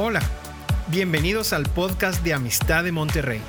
Hola, 0.00 0.22
bienvenidos 0.92 1.52
al 1.52 1.64
podcast 1.64 2.22
de 2.22 2.32
Amistad 2.32 2.84
de 2.84 2.92
Monterrey. 2.92 3.40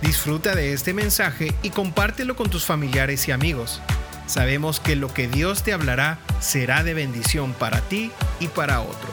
Disfruta 0.00 0.54
de 0.54 0.72
este 0.72 0.94
mensaje 0.94 1.52
y 1.64 1.70
compártelo 1.70 2.36
con 2.36 2.50
tus 2.50 2.64
familiares 2.64 3.26
y 3.26 3.32
amigos. 3.32 3.82
Sabemos 4.26 4.78
que 4.78 4.94
lo 4.94 5.12
que 5.12 5.26
Dios 5.26 5.64
te 5.64 5.72
hablará 5.72 6.20
será 6.38 6.84
de 6.84 6.94
bendición 6.94 7.52
para 7.52 7.80
ti 7.80 8.12
y 8.38 8.46
para 8.46 8.80
otros. 8.80 9.10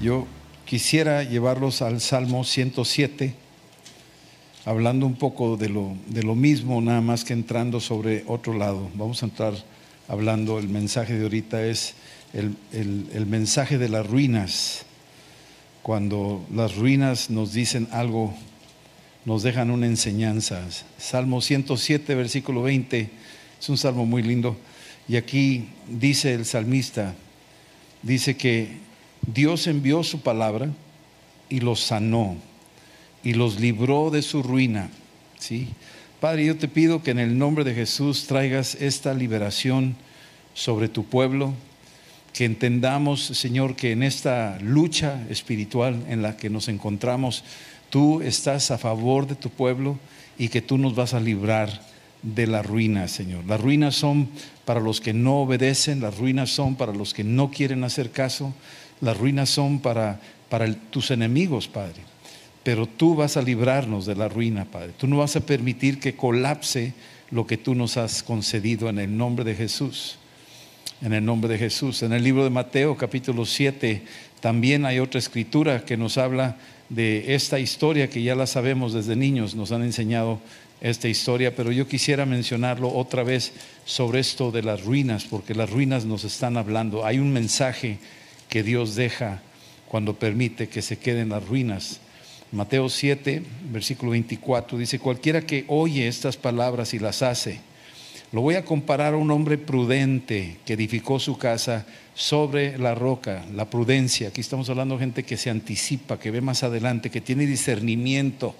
Yo 0.00 0.26
quisiera 0.64 1.22
llevarlos 1.22 1.82
al 1.82 2.00
Salmo 2.00 2.44
107, 2.44 3.34
hablando 4.64 5.04
un 5.04 5.16
poco 5.16 5.58
de 5.58 5.68
lo, 5.68 5.98
de 6.06 6.22
lo 6.22 6.34
mismo, 6.34 6.80
nada 6.80 7.02
más 7.02 7.24
que 7.24 7.34
entrando 7.34 7.78
sobre 7.78 8.24
otro 8.26 8.54
lado. 8.54 8.88
Vamos 8.94 9.22
a 9.22 9.26
entrar 9.26 9.52
hablando, 10.10 10.58
el 10.58 10.68
mensaje 10.68 11.14
de 11.14 11.22
ahorita 11.22 11.64
es 11.64 11.94
el, 12.32 13.26
mensaje 13.26 13.78
de 13.78 13.88
las 13.88 14.04
ruinas. 14.04 14.84
Cuando 15.82 16.44
las 16.52 16.74
ruinas 16.74 17.30
nos 17.30 17.52
dicen 17.52 17.86
algo, 17.92 18.34
nos 19.24 19.44
dejan 19.44 19.70
una 19.70 19.86
enseñanza. 19.86 20.62
Salmo 20.98 21.40
107, 21.40 22.16
versículo 22.16 22.62
20, 22.62 23.08
es 23.60 23.68
un 23.68 23.78
salmo 23.78 24.04
muy 24.04 24.22
lindo. 24.22 24.56
Y 25.08 25.14
aquí 25.14 25.68
dice 25.88 26.34
el 26.34 26.44
salmista, 26.44 27.14
dice 28.02 28.36
que 28.36 28.78
Dios 29.32 29.68
envió 29.68 30.02
su 30.02 30.22
palabra 30.22 30.70
y 31.48 31.60
los 31.60 31.80
sanó 31.80 32.36
y 33.22 33.34
los 33.34 33.60
libró 33.60 34.10
de 34.10 34.22
su 34.22 34.42
ruina. 34.42 34.90
¿sí? 35.38 35.68
Padre, 36.20 36.44
yo 36.44 36.58
te 36.58 36.68
pido 36.68 37.02
que 37.02 37.12
en 37.12 37.18
el 37.18 37.38
nombre 37.38 37.64
de 37.64 37.74
Jesús 37.74 38.26
traigas 38.26 38.74
esta 38.74 39.14
liberación 39.14 39.96
sobre 40.52 40.90
tu 40.90 41.06
pueblo, 41.06 41.54
que 42.34 42.44
entendamos, 42.44 43.24
Señor, 43.24 43.74
que 43.74 43.92
en 43.92 44.02
esta 44.02 44.58
lucha 44.60 45.24
espiritual 45.30 46.04
en 46.10 46.20
la 46.20 46.36
que 46.36 46.50
nos 46.50 46.68
encontramos, 46.68 47.42
tú 47.88 48.20
estás 48.20 48.70
a 48.70 48.76
favor 48.76 49.26
de 49.28 49.34
tu 49.34 49.48
pueblo 49.48 49.98
y 50.36 50.48
que 50.48 50.60
tú 50.60 50.76
nos 50.76 50.94
vas 50.94 51.14
a 51.14 51.20
librar 51.20 51.80
de 52.22 52.46
la 52.46 52.62
ruina, 52.62 53.08
Señor. 53.08 53.46
Las 53.46 53.58
ruinas 53.58 53.94
son 53.94 54.28
para 54.66 54.80
los 54.80 55.00
que 55.00 55.14
no 55.14 55.40
obedecen, 55.40 56.02
las 56.02 56.18
ruinas 56.18 56.50
son 56.50 56.76
para 56.76 56.92
los 56.92 57.14
que 57.14 57.24
no 57.24 57.50
quieren 57.50 57.82
hacer 57.82 58.10
caso, 58.10 58.52
las 59.00 59.16
ruinas 59.16 59.48
son 59.48 59.78
para, 59.78 60.20
para 60.50 60.70
tus 60.90 61.10
enemigos, 61.12 61.66
Padre 61.66 62.09
pero 62.62 62.86
tú 62.86 63.14
vas 63.14 63.36
a 63.36 63.42
librarnos 63.42 64.06
de 64.06 64.16
la 64.16 64.28
ruina, 64.28 64.64
Padre. 64.64 64.92
Tú 64.98 65.06
no 65.06 65.18
vas 65.18 65.36
a 65.36 65.40
permitir 65.40 65.98
que 65.98 66.14
colapse 66.14 66.92
lo 67.30 67.46
que 67.46 67.56
tú 67.56 67.74
nos 67.74 67.96
has 67.96 68.22
concedido 68.22 68.88
en 68.88 68.98
el 68.98 69.16
nombre 69.16 69.44
de 69.44 69.54
Jesús. 69.54 70.16
En 71.00 71.12
el 71.12 71.24
nombre 71.24 71.50
de 71.50 71.58
Jesús. 71.58 72.02
En 72.02 72.12
el 72.12 72.22
libro 72.22 72.44
de 72.44 72.50
Mateo 72.50 72.96
capítulo 72.96 73.46
7 73.46 74.02
también 74.40 74.84
hay 74.84 74.98
otra 74.98 75.18
escritura 75.18 75.84
que 75.84 75.96
nos 75.96 76.18
habla 76.18 76.56
de 76.88 77.34
esta 77.34 77.58
historia 77.58 78.10
que 78.10 78.22
ya 78.22 78.34
la 78.34 78.46
sabemos 78.46 78.92
desde 78.92 79.16
niños, 79.16 79.54
nos 79.54 79.70
han 79.70 79.82
enseñado 79.82 80.40
esta 80.80 81.08
historia, 81.08 81.54
pero 81.54 81.72
yo 81.72 81.86
quisiera 81.86 82.26
mencionarlo 82.26 82.92
otra 82.92 83.22
vez 83.22 83.52
sobre 83.84 84.20
esto 84.20 84.50
de 84.50 84.62
las 84.62 84.82
ruinas, 84.82 85.24
porque 85.24 85.54
las 85.54 85.70
ruinas 85.70 86.04
nos 86.04 86.24
están 86.24 86.56
hablando. 86.56 87.04
Hay 87.04 87.18
un 87.18 87.32
mensaje 87.32 87.98
que 88.48 88.62
Dios 88.62 88.94
deja 88.94 89.42
cuando 89.88 90.14
permite 90.14 90.68
que 90.68 90.82
se 90.82 90.98
queden 90.98 91.28
las 91.28 91.46
ruinas. 91.46 92.00
Mateo 92.52 92.88
7, 92.88 93.42
versículo 93.70 94.10
24, 94.10 94.76
dice, 94.76 94.98
cualquiera 94.98 95.42
que 95.42 95.64
oye 95.68 96.08
estas 96.08 96.36
palabras 96.36 96.94
y 96.94 96.98
las 96.98 97.22
hace, 97.22 97.60
lo 98.32 98.40
voy 98.40 98.56
a 98.56 98.64
comparar 98.64 99.14
a 99.14 99.16
un 99.16 99.30
hombre 99.30 99.56
prudente 99.56 100.56
que 100.64 100.72
edificó 100.72 101.20
su 101.20 101.38
casa 101.38 101.86
sobre 102.14 102.76
la 102.78 102.94
roca, 102.94 103.44
la 103.54 103.70
prudencia. 103.70 104.28
Aquí 104.28 104.40
estamos 104.40 104.68
hablando 104.68 104.96
de 104.96 105.00
gente 105.00 105.22
que 105.22 105.36
se 105.36 105.50
anticipa, 105.50 106.18
que 106.18 106.30
ve 106.30 106.40
más 106.40 106.62
adelante, 106.62 107.10
que 107.10 107.20
tiene 107.20 107.46
discernimiento 107.46 108.54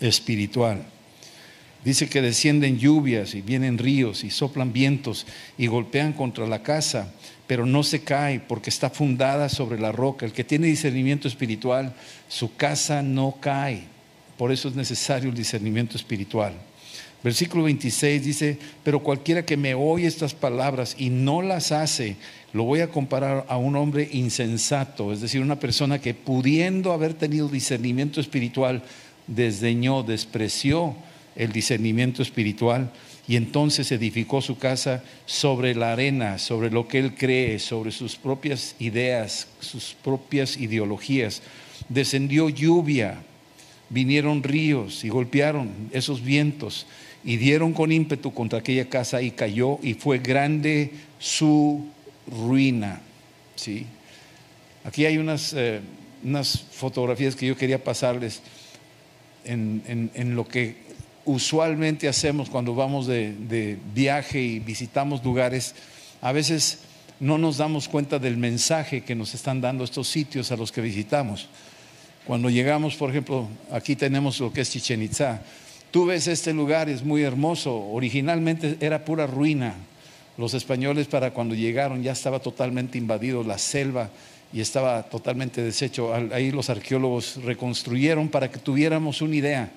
espiritual. 0.00 0.84
Dice 1.84 2.08
que 2.08 2.22
descienden 2.22 2.78
lluvias 2.78 3.34
y 3.34 3.42
vienen 3.42 3.76
ríos 3.76 4.22
y 4.22 4.30
soplan 4.30 4.72
vientos 4.72 5.26
y 5.58 5.66
golpean 5.66 6.12
contra 6.12 6.46
la 6.46 6.62
casa, 6.62 7.12
pero 7.48 7.66
no 7.66 7.82
se 7.82 8.02
cae 8.02 8.38
porque 8.38 8.70
está 8.70 8.88
fundada 8.88 9.48
sobre 9.48 9.80
la 9.80 9.90
roca. 9.90 10.24
El 10.24 10.32
que 10.32 10.44
tiene 10.44 10.68
discernimiento 10.68 11.26
espiritual, 11.26 11.92
su 12.28 12.54
casa 12.54 13.02
no 13.02 13.36
cae. 13.40 13.82
Por 14.38 14.52
eso 14.52 14.68
es 14.68 14.76
necesario 14.76 15.30
el 15.30 15.36
discernimiento 15.36 15.96
espiritual. 15.96 16.54
Versículo 17.24 17.64
26 17.64 18.24
dice, 18.24 18.58
pero 18.84 19.00
cualquiera 19.00 19.44
que 19.44 19.56
me 19.56 19.74
oye 19.74 20.06
estas 20.06 20.34
palabras 20.34 20.94
y 20.98 21.10
no 21.10 21.42
las 21.42 21.72
hace, 21.72 22.16
lo 22.52 22.64
voy 22.64 22.80
a 22.80 22.88
comparar 22.88 23.44
a 23.48 23.56
un 23.56 23.76
hombre 23.76 24.08
insensato, 24.12 25.12
es 25.12 25.20
decir, 25.20 25.40
una 25.40 25.60
persona 25.60 26.00
que 26.00 26.14
pudiendo 26.14 26.92
haber 26.92 27.14
tenido 27.14 27.48
discernimiento 27.48 28.20
espiritual, 28.20 28.82
desdeñó, 29.28 30.02
despreció 30.02 30.96
el 31.36 31.52
discernimiento 31.52 32.22
espiritual 32.22 32.90
y 33.28 33.36
entonces 33.36 33.92
edificó 33.92 34.42
su 34.42 34.58
casa 34.58 35.04
sobre 35.26 35.74
la 35.74 35.92
arena, 35.92 36.38
sobre 36.38 36.70
lo 36.70 36.88
que 36.88 36.98
él 36.98 37.14
cree, 37.14 37.58
sobre 37.58 37.92
sus 37.92 38.16
propias 38.16 38.74
ideas, 38.78 39.48
sus 39.60 39.94
propias 40.02 40.56
ideologías. 40.56 41.42
Descendió 41.88 42.48
lluvia, 42.48 43.22
vinieron 43.90 44.42
ríos 44.42 45.04
y 45.04 45.08
golpearon 45.08 45.70
esos 45.92 46.22
vientos 46.22 46.86
y 47.24 47.36
dieron 47.36 47.72
con 47.72 47.92
ímpetu 47.92 48.34
contra 48.34 48.58
aquella 48.58 48.88
casa 48.88 49.22
y 49.22 49.30
cayó 49.30 49.78
y 49.82 49.94
fue 49.94 50.18
grande 50.18 50.90
su 51.20 51.86
ruina. 52.26 53.00
¿sí? 53.54 53.86
Aquí 54.82 55.06
hay 55.06 55.18
unas, 55.18 55.52
eh, 55.52 55.80
unas 56.24 56.60
fotografías 56.72 57.36
que 57.36 57.46
yo 57.46 57.56
quería 57.56 57.84
pasarles 57.84 58.42
en, 59.44 60.10
en 60.14 60.34
lo 60.34 60.46
que 60.46 60.81
usualmente 61.24 62.08
hacemos 62.08 62.50
cuando 62.50 62.74
vamos 62.74 63.06
de, 63.06 63.78
viaje 63.94 64.40
y 64.40 64.58
visitamos 64.58 65.24
lugares, 65.24 65.74
a 66.20 66.32
veces 66.32 66.80
no 67.20 67.38
nos 67.38 67.58
damos 67.58 67.88
cuenta 67.88 68.18
del 68.18 68.36
mensaje 68.36 69.02
que 69.02 69.14
nos 69.14 69.34
están 69.34 69.60
dando 69.60 69.84
estos 69.84 70.08
sitios 70.08 70.50
a 70.50 70.56
los 70.56 70.72
que 70.72 70.80
visitamos. 70.80 71.48
Cuando 72.26 72.50
llegamos, 72.50 72.96
por 72.96 73.10
ejemplo, 73.10 73.48
aquí 73.70 73.96
tenemos 73.96 74.38
lo 74.40 74.52
que 74.52 74.60
es 74.60 74.70
Chichen 74.70 75.02
Itza. 75.02 75.42
Tú 75.90 76.06
ves 76.06 76.26
este 76.26 76.52
lugar, 76.52 76.88
es 76.88 77.04
muy 77.04 77.22
hermoso. 77.22 77.76
Originalmente 77.76 78.76
era 78.80 79.04
pura 79.04 79.26
ruina. 79.26 79.74
Los 80.38 80.54
españoles 80.54 81.06
para 81.08 81.32
cuando 81.32 81.54
llegaron 81.54 82.02
ya 82.02 82.12
estaba 82.12 82.38
totalmente 82.38 82.96
invadido 82.96 83.44
la 83.44 83.58
selva 83.58 84.08
y 84.52 84.60
estaba 84.60 85.02
totalmente 85.02 85.62
deshecho. 85.62 86.12
Ahí 86.32 86.50
los 86.50 86.70
arqueólogos 86.70 87.42
reconstruyeron 87.44 88.28
para 88.28 88.50
que 88.50 88.58
tuviéramos 88.58 89.20
una 89.20 89.36
idea 89.36 89.70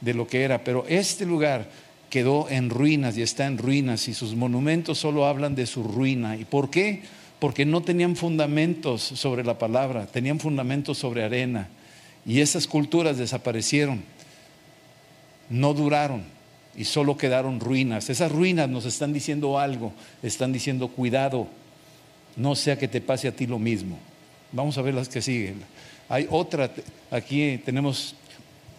de 0.00 0.14
lo 0.14 0.26
que 0.26 0.42
era, 0.42 0.64
pero 0.64 0.84
este 0.88 1.26
lugar 1.26 1.68
quedó 2.10 2.48
en 2.48 2.70
ruinas 2.70 3.16
y 3.16 3.22
está 3.22 3.46
en 3.46 3.58
ruinas 3.58 4.08
y 4.08 4.14
sus 4.14 4.34
monumentos 4.34 4.98
solo 4.98 5.26
hablan 5.26 5.54
de 5.54 5.66
su 5.66 5.82
ruina. 5.82 6.36
¿Y 6.36 6.44
por 6.44 6.70
qué? 6.70 7.02
Porque 7.38 7.66
no 7.66 7.82
tenían 7.82 8.16
fundamentos 8.16 9.02
sobre 9.02 9.44
la 9.44 9.58
palabra, 9.58 10.06
tenían 10.06 10.40
fundamentos 10.40 10.98
sobre 10.98 11.24
arena 11.24 11.68
y 12.26 12.40
esas 12.40 12.66
culturas 12.66 13.18
desaparecieron, 13.18 14.02
no 15.50 15.74
duraron 15.74 16.22
y 16.76 16.84
solo 16.84 17.16
quedaron 17.16 17.60
ruinas. 17.60 18.10
Esas 18.10 18.30
ruinas 18.30 18.68
nos 18.68 18.84
están 18.84 19.12
diciendo 19.12 19.58
algo, 19.58 19.92
están 20.22 20.52
diciendo 20.52 20.88
cuidado, 20.88 21.48
no 22.36 22.54
sea 22.54 22.78
que 22.78 22.88
te 22.88 23.00
pase 23.00 23.28
a 23.28 23.32
ti 23.32 23.46
lo 23.46 23.58
mismo. 23.58 23.98
Vamos 24.52 24.78
a 24.78 24.82
ver 24.82 24.94
las 24.94 25.08
que 25.08 25.20
siguen. 25.20 25.62
Hay 26.08 26.26
otra, 26.30 26.70
aquí 27.10 27.60
tenemos 27.64 28.14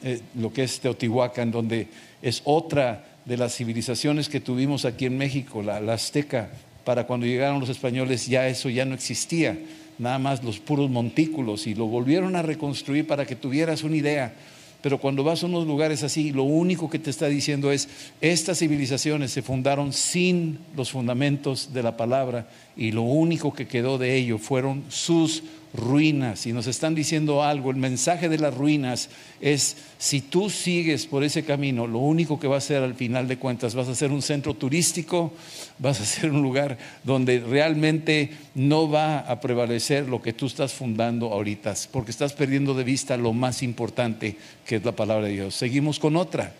eh, 0.03 0.21
lo 0.35 0.53
que 0.53 0.63
es 0.63 0.79
Teotihuacán, 0.79 1.51
donde 1.51 1.87
es 2.21 2.41
otra 2.45 3.05
de 3.25 3.37
las 3.37 3.55
civilizaciones 3.55 4.29
que 4.29 4.39
tuvimos 4.39 4.85
aquí 4.85 5.05
en 5.05 5.17
México, 5.17 5.61
la, 5.61 5.77
azteca. 5.93 6.49
Para 6.83 7.05
cuando 7.05 7.25
llegaron 7.25 7.59
los 7.59 7.69
españoles 7.69 8.27
ya 8.27 8.47
eso 8.47 8.69
ya 8.69 8.85
no 8.85 8.95
existía, 8.95 9.59
nada 9.99 10.17
más 10.17 10.43
los 10.43 10.59
puros 10.59 10.89
montículos 10.89 11.67
y 11.67 11.75
lo 11.75 11.85
volvieron 11.85 12.35
a 12.35 12.41
reconstruir 12.41 13.05
para 13.05 13.25
que 13.25 13.35
tuvieras 13.35 13.83
una 13.83 13.97
idea. 13.97 14.33
Pero 14.81 14.97
cuando 14.97 15.25
vas 15.25 15.43
a 15.43 15.47
unos 15.47 15.67
lugares 15.67 16.03
así, 16.03 16.31
lo 16.31 16.43
único 16.43 16.89
que 16.89 16.99
te 16.99 17.09
está 17.09 17.27
diciendo 17.27 17.71
es, 17.71 17.89
estas 18.21 18.59
civilizaciones 18.59 19.31
se 19.31 19.41
fundaron 19.41 19.91
sin 19.91 20.57
los 20.75 20.89
fundamentos 20.89 21.73
de 21.73 21.83
la 21.83 21.97
palabra 21.97 22.47
y 22.77 22.91
lo 22.91 23.01
único 23.01 23.53
que 23.53 23.67
quedó 23.67 23.97
de 23.97 24.15
ello 24.15 24.37
fueron 24.37 24.85
sus 24.87 25.43
ruinas 25.73 26.45
y 26.45 26.53
nos 26.53 26.67
están 26.67 26.95
diciendo 26.95 27.43
algo. 27.43 27.71
El 27.71 27.77
mensaje 27.77 28.29
de 28.29 28.37
las 28.37 28.55
ruinas 28.55 29.09
es, 29.41 29.77
si 29.97 30.21
tú 30.21 30.49
sigues 30.49 31.05
por 31.05 31.23
ese 31.23 31.43
camino, 31.43 31.87
lo 31.87 31.99
único 31.99 32.39
que 32.39 32.47
va 32.47 32.57
a 32.57 32.61
ser 32.61 32.83
al 32.83 32.95
final 32.95 33.27
de 33.27 33.37
cuentas, 33.37 33.75
vas 33.75 33.87
a 33.87 33.95
ser 33.95 34.11
un 34.11 34.21
centro 34.21 34.53
turístico, 34.53 35.33
vas 35.77 36.01
a 36.01 36.05
ser 36.05 36.31
un 36.31 36.41
lugar 36.41 36.77
donde 37.03 37.39
realmente 37.39 38.31
no 38.55 38.89
va 38.89 39.19
a 39.19 39.39
prevalecer 39.39 40.07
lo 40.07 40.21
que 40.21 40.33
tú 40.33 40.47
estás 40.47 40.73
fundando 40.73 41.31
ahorita, 41.31 41.73
porque 41.91 42.11
estás 42.11 42.33
perdiendo 42.33 42.73
de 42.73 42.83
vista 42.83 43.17
lo 43.17 43.33
más 43.33 43.63
importante 43.63 44.37
que 44.65 44.77
es 44.77 44.85
la 44.85 44.93
palabra 44.93 45.27
de 45.27 45.33
Dios. 45.33 45.55
Seguimos 45.55 45.99
con 45.99 46.15
otra. 46.15 46.53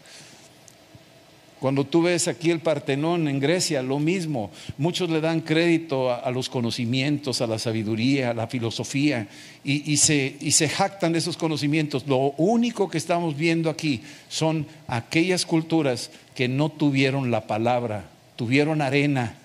Cuando 1.59 1.83
tú 1.83 2.03
ves 2.03 2.29
aquí 2.29 2.51
el 2.51 2.61
Partenón 2.61 3.27
en 3.27 3.39
Grecia, 3.39 3.81
lo 3.81 3.99
mismo. 3.99 4.49
Muchos 4.77 5.09
le 5.09 5.19
dan 5.19 5.41
crédito 5.41 6.11
a, 6.11 6.31
los 6.31 6.47
conocimientos, 6.47 7.41
a 7.41 7.47
la 7.47 7.59
sabiduría, 7.59 8.29
a 8.29 8.33
la 8.33 8.47
filosofía, 8.47 9.27
y, 9.63 9.97
se, 9.97 10.37
y 10.39 10.51
se 10.51 10.69
jactan 10.69 11.11
de 11.11 11.19
esos 11.19 11.35
conocimientos. 11.35 12.07
Lo 12.07 12.33
único 12.37 12.89
que 12.89 12.97
estamos 12.97 13.35
viendo 13.35 13.69
aquí 13.69 14.01
son 14.29 14.67
aquellas 14.87 15.45
culturas 15.45 16.11
que 16.33 16.47
no 16.47 16.69
tuvieron 16.69 17.29
la 17.29 17.45
palabra, 17.45 18.09
tuvieron 18.37 18.81
arena, 18.81 19.35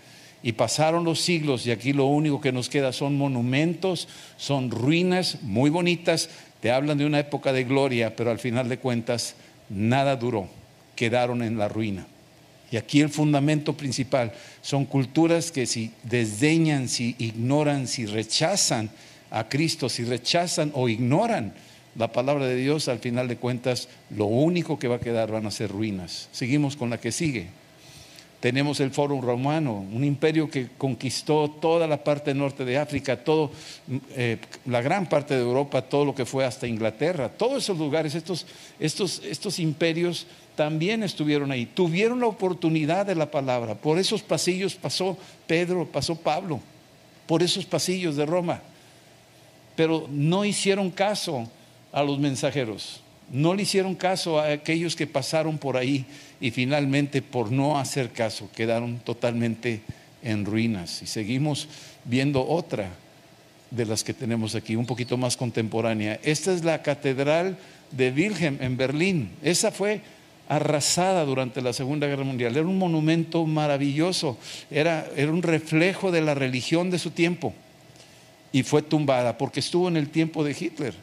y 0.40 0.52
pasaron 0.52 1.04
los 1.04 1.20
siglos 1.20 1.66
y 1.66 1.70
aquí 1.70 1.94
lo 1.94 2.04
único 2.04 2.38
que 2.38 2.52
nos 2.52 2.68
queda 2.68 2.92
son 2.92 3.16
monumentos, 3.16 4.08
son 4.36 4.70
ruinas 4.70 5.38
muy 5.40 5.70
bonitas, 5.70 6.28
te 6.60 6.70
hablan 6.70 6.98
de 6.98 7.06
una 7.06 7.18
época 7.18 7.54
de 7.54 7.64
gloria, 7.64 8.14
pero 8.14 8.30
al 8.30 8.38
final 8.38 8.68
de 8.68 8.78
cuentas 8.78 9.36
nada 9.70 10.16
duró 10.16 10.50
quedaron 10.94 11.42
en 11.42 11.58
la 11.58 11.68
ruina. 11.68 12.06
Y 12.70 12.76
aquí 12.76 13.00
el 13.00 13.08
fundamento 13.08 13.76
principal 13.76 14.32
son 14.60 14.84
culturas 14.84 15.52
que 15.52 15.66
si 15.66 15.92
desdeñan, 16.02 16.88
si 16.88 17.14
ignoran, 17.18 17.86
si 17.86 18.06
rechazan 18.06 18.90
a 19.30 19.48
Cristo, 19.48 19.88
si 19.88 20.04
rechazan 20.04 20.72
o 20.74 20.88
ignoran 20.88 21.52
la 21.96 22.10
palabra 22.10 22.46
de 22.46 22.56
Dios, 22.56 22.88
al 22.88 22.98
final 22.98 23.28
de 23.28 23.36
cuentas 23.36 23.88
lo 24.10 24.26
único 24.26 24.78
que 24.78 24.88
va 24.88 24.96
a 24.96 25.00
quedar 25.00 25.30
van 25.30 25.46
a 25.46 25.50
ser 25.50 25.70
ruinas. 25.70 26.28
Seguimos 26.32 26.76
con 26.76 26.90
la 26.90 26.98
que 26.98 27.12
sigue. 27.12 27.46
Tenemos 28.40 28.80
el 28.80 28.90
Foro 28.90 29.20
Romano, 29.20 29.86
un 29.90 30.04
imperio 30.04 30.50
que 30.50 30.68
conquistó 30.76 31.48
toda 31.48 31.86
la 31.86 32.04
parte 32.04 32.34
norte 32.34 32.64
de 32.66 32.76
África, 32.76 33.16
todo, 33.24 33.50
eh, 34.16 34.36
la 34.66 34.82
gran 34.82 35.08
parte 35.08 35.34
de 35.34 35.40
Europa, 35.40 35.80
todo 35.80 36.04
lo 36.04 36.14
que 36.14 36.26
fue 36.26 36.44
hasta 36.44 36.66
Inglaterra, 36.66 37.30
todos 37.30 37.62
esos 37.62 37.78
lugares, 37.78 38.14
estos, 38.14 38.46
estos, 38.78 39.22
estos 39.24 39.58
imperios 39.58 40.26
también 40.56 41.02
estuvieron 41.02 41.50
ahí, 41.50 41.66
tuvieron 41.66 42.20
la 42.20 42.26
oportunidad 42.26 43.06
de 43.06 43.14
la 43.14 43.30
palabra. 43.30 43.74
Por 43.74 43.98
esos 43.98 44.22
pasillos 44.22 44.74
pasó 44.74 45.18
Pedro, 45.46 45.86
pasó 45.86 46.14
Pablo, 46.14 46.60
por 47.26 47.42
esos 47.42 47.64
pasillos 47.64 48.16
de 48.16 48.26
Roma. 48.26 48.62
Pero 49.76 50.06
no 50.10 50.44
hicieron 50.44 50.90
caso 50.90 51.50
a 51.92 52.02
los 52.02 52.18
mensajeros, 52.18 53.00
no 53.30 53.54
le 53.54 53.62
hicieron 53.62 53.94
caso 53.94 54.38
a 54.38 54.52
aquellos 54.52 54.94
que 54.94 55.06
pasaron 55.06 55.58
por 55.58 55.76
ahí 55.76 56.04
y 56.40 56.50
finalmente 56.50 57.22
por 57.22 57.50
no 57.50 57.78
hacer 57.78 58.10
caso 58.10 58.48
quedaron 58.54 58.98
totalmente 58.98 59.80
en 60.22 60.44
ruinas. 60.44 61.02
Y 61.02 61.06
seguimos 61.06 61.68
viendo 62.04 62.46
otra 62.46 62.90
de 63.70 63.86
las 63.86 64.04
que 64.04 64.14
tenemos 64.14 64.54
aquí, 64.54 64.76
un 64.76 64.86
poquito 64.86 65.16
más 65.16 65.36
contemporánea. 65.36 66.20
Esta 66.22 66.52
es 66.52 66.62
la 66.62 66.82
Catedral 66.82 67.56
de 67.90 68.10
Wilhelm 68.10 68.58
en 68.60 68.76
Berlín. 68.76 69.30
Esa 69.42 69.72
fue 69.72 70.00
arrasada 70.48 71.24
durante 71.24 71.62
la 71.62 71.72
Segunda 71.72 72.06
Guerra 72.06 72.24
Mundial. 72.24 72.56
Era 72.56 72.66
un 72.66 72.78
monumento 72.78 73.46
maravilloso, 73.46 74.38
era, 74.70 75.06
era 75.16 75.32
un 75.32 75.42
reflejo 75.42 76.10
de 76.10 76.20
la 76.20 76.34
religión 76.34 76.90
de 76.90 76.98
su 76.98 77.10
tiempo. 77.10 77.54
Y 78.52 78.62
fue 78.62 78.82
tumbada 78.82 79.36
porque 79.36 79.60
estuvo 79.60 79.88
en 79.88 79.96
el 79.96 80.10
tiempo 80.10 80.44
de 80.44 80.56
Hitler, 80.58 80.94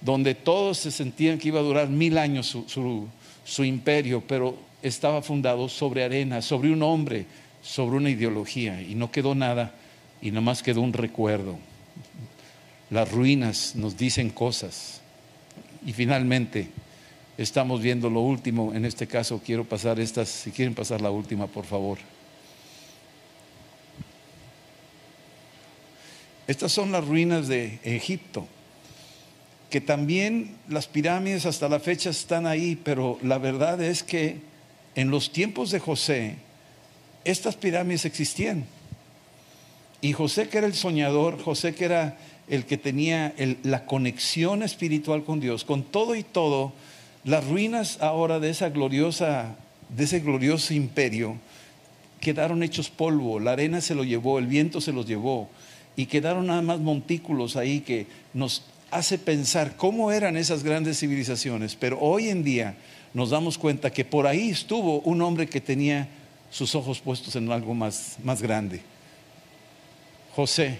donde 0.00 0.34
todos 0.34 0.78
se 0.78 0.90
sentían 0.90 1.38
que 1.38 1.48
iba 1.48 1.60
a 1.60 1.64
durar 1.64 1.88
mil 1.88 2.18
años 2.18 2.46
su, 2.46 3.08
su 3.44 3.64
imperio, 3.64 4.22
pero 4.26 4.56
estaba 4.82 5.22
fundado 5.22 5.68
sobre 5.68 6.04
arena, 6.04 6.42
sobre 6.42 6.70
un 6.70 6.82
hombre, 6.82 7.26
sobre 7.62 7.96
una 7.96 8.10
ideología, 8.10 8.80
y 8.82 8.94
no 8.94 9.10
quedó 9.10 9.34
nada, 9.34 9.74
y 10.22 10.30
nomás 10.30 10.62
quedó 10.62 10.80
un 10.80 10.92
recuerdo. 10.92 11.58
Las 12.90 13.10
ruinas 13.10 13.76
nos 13.76 13.96
dicen 13.96 14.30
cosas. 14.30 15.00
Y 15.86 15.92
finalmente, 15.92 16.68
estamos 17.38 17.80
viendo 17.80 18.10
lo 18.10 18.20
último. 18.20 18.74
En 18.74 18.84
este 18.84 19.06
caso 19.06 19.40
quiero 19.44 19.64
pasar 19.64 19.98
estas, 20.00 20.28
si 20.28 20.50
quieren 20.50 20.74
pasar 20.74 21.00
la 21.00 21.10
última, 21.10 21.46
por 21.46 21.64
favor. 21.64 21.98
Estas 26.46 26.72
son 26.72 26.90
las 26.90 27.06
ruinas 27.06 27.46
de 27.46 27.78
Egipto, 27.84 28.48
que 29.70 29.80
también 29.80 30.56
las 30.68 30.88
pirámides 30.88 31.46
hasta 31.46 31.68
la 31.68 31.78
fecha 31.78 32.10
están 32.10 32.44
ahí, 32.46 32.76
pero 32.76 33.18
la 33.22 33.38
verdad 33.38 33.80
es 33.80 34.02
que 34.02 34.40
en 34.96 35.10
los 35.10 35.30
tiempos 35.30 35.70
de 35.70 35.78
José, 35.78 36.36
estas 37.24 37.54
pirámides 37.54 38.04
existían. 38.04 38.64
Y 40.00 40.12
José 40.12 40.48
que 40.48 40.58
era 40.58 40.66
el 40.66 40.74
soñador, 40.74 41.40
José 41.40 41.74
que 41.74 41.84
era 41.84 42.18
el 42.48 42.64
que 42.66 42.76
tenía 42.76 43.32
la 43.62 43.86
conexión 43.86 44.64
espiritual 44.64 45.22
con 45.22 45.38
Dios, 45.38 45.64
con 45.64 45.84
todo 45.84 46.16
y 46.16 46.24
todo, 46.24 46.72
las 47.24 47.46
ruinas 47.46 47.98
ahora 48.00 48.40
de 48.40 48.50
esa 48.50 48.70
gloriosa, 48.70 49.56
ese 49.96 50.20
glorioso 50.20 50.72
imperio 50.74 51.36
quedaron 52.20 52.62
hechos 52.62 52.90
polvo, 52.90 53.40
la 53.40 53.52
arena 53.52 53.80
se 53.80 53.94
lo 53.94 54.04
llevó, 54.04 54.38
el 54.38 54.46
viento 54.46 54.80
se 54.80 54.92
los 54.92 55.06
llevó 55.06 55.48
y 55.96 56.06
quedaron 56.06 56.46
nada 56.46 56.62
más 56.62 56.80
montículos 56.80 57.56
ahí 57.56 57.80
que 57.80 58.06
nos 58.34 58.62
hace 58.90 59.18
pensar 59.18 59.76
cómo 59.76 60.12
eran 60.12 60.36
esas 60.36 60.62
grandes 60.62 60.98
civilizaciones, 60.98 61.76
pero 61.76 61.98
hoy 62.00 62.28
en 62.28 62.42
día 62.42 62.76
nos 63.14 63.30
damos 63.30 63.58
cuenta 63.58 63.90
que 63.90 64.04
por 64.04 64.26
ahí 64.26 64.50
estuvo 64.50 65.00
un 65.00 65.22
hombre 65.22 65.46
que 65.46 65.60
tenía 65.60 66.08
sus 66.50 66.74
ojos 66.74 67.00
puestos 67.00 67.36
en 67.36 67.50
algo 67.50 67.74
más, 67.74 68.16
más 68.22 68.42
grande, 68.42 68.80
José. 70.34 70.78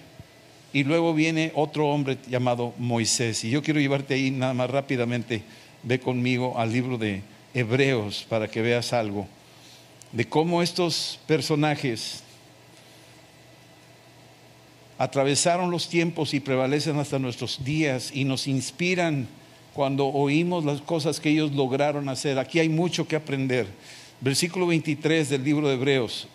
Y 0.73 0.85
luego 0.85 1.13
viene 1.15 1.51
otro 1.57 1.89
hombre 1.89 2.17
llamado 2.29 2.75
Moisés. 2.79 3.43
Y 3.43 3.51
yo 3.51 3.61
quiero 3.61 3.81
llevarte 3.81 4.15
ahí 4.15 4.31
nada 4.31 4.55
más 4.55 4.71
rápidamente 4.71 5.43
ve 5.83 6.01
conmigo 6.01 6.59
al 6.59 6.73
libro 6.73 6.99
de 6.99 7.23
Hebreos 7.55 8.27
para 8.29 8.49
que 8.49 8.63
veas 8.63 8.93
algo 8.93 9.27
de 10.13 10.29
cómo 10.29 10.63
estos 10.63 11.21
personajes 11.27 12.23
atravesaron 14.99 15.71
los 15.71 15.89
tiempos 15.89 16.35
y 16.35 16.41
prevalecen 16.41 16.99
hasta 16.99 17.19
nuestros 17.19 17.65
días 17.65 18.11
y 18.13 18.25
nos 18.25 18.47
inspiran 18.47 19.29
cuando 19.73 20.09
oímos 20.09 20.65
las 20.65 20.81
cosas 20.81 21.21
que 21.21 21.31
ellos 21.31 21.53
lograron 21.53 22.09
hacer. 22.09 22.39
Aquí 22.39 22.59
hay 22.59 22.69
mucho 22.69 23.07
que 23.07 23.17
aprender. 23.17 23.67
Versículo 24.21 24.67
23 24.67 25.31
del 25.31 25.45
libro 25.45 25.69
de 25.69 25.75
Hebreos, 25.75 26.29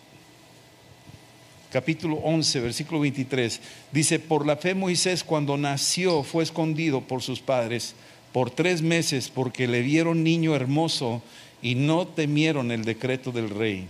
capítulo 1.72 2.16
11, 2.24 2.62
versículo 2.62 3.02
23, 3.02 3.62
dice, 3.92 4.18
por 4.18 4.48
la 4.48 4.56
fe 4.56 4.74
Moisés 4.74 5.24
cuando 5.24 5.58
nació 5.58 6.24
fue 6.24 6.44
escondido 6.44 7.02
por 7.02 7.22
sus 7.22 7.42
padres 7.42 7.94
por 8.36 8.52
tres 8.52 8.82
meses 8.82 9.30
porque 9.30 9.66
le 9.66 9.82
vieron 9.82 10.22
niño 10.22 10.56
hermoso 10.56 11.22
y 11.62 11.76
no 11.76 12.06
temieron 12.06 12.70
el 12.70 12.84
decreto 12.84 13.32
del 13.32 13.50
rey. 13.50 13.88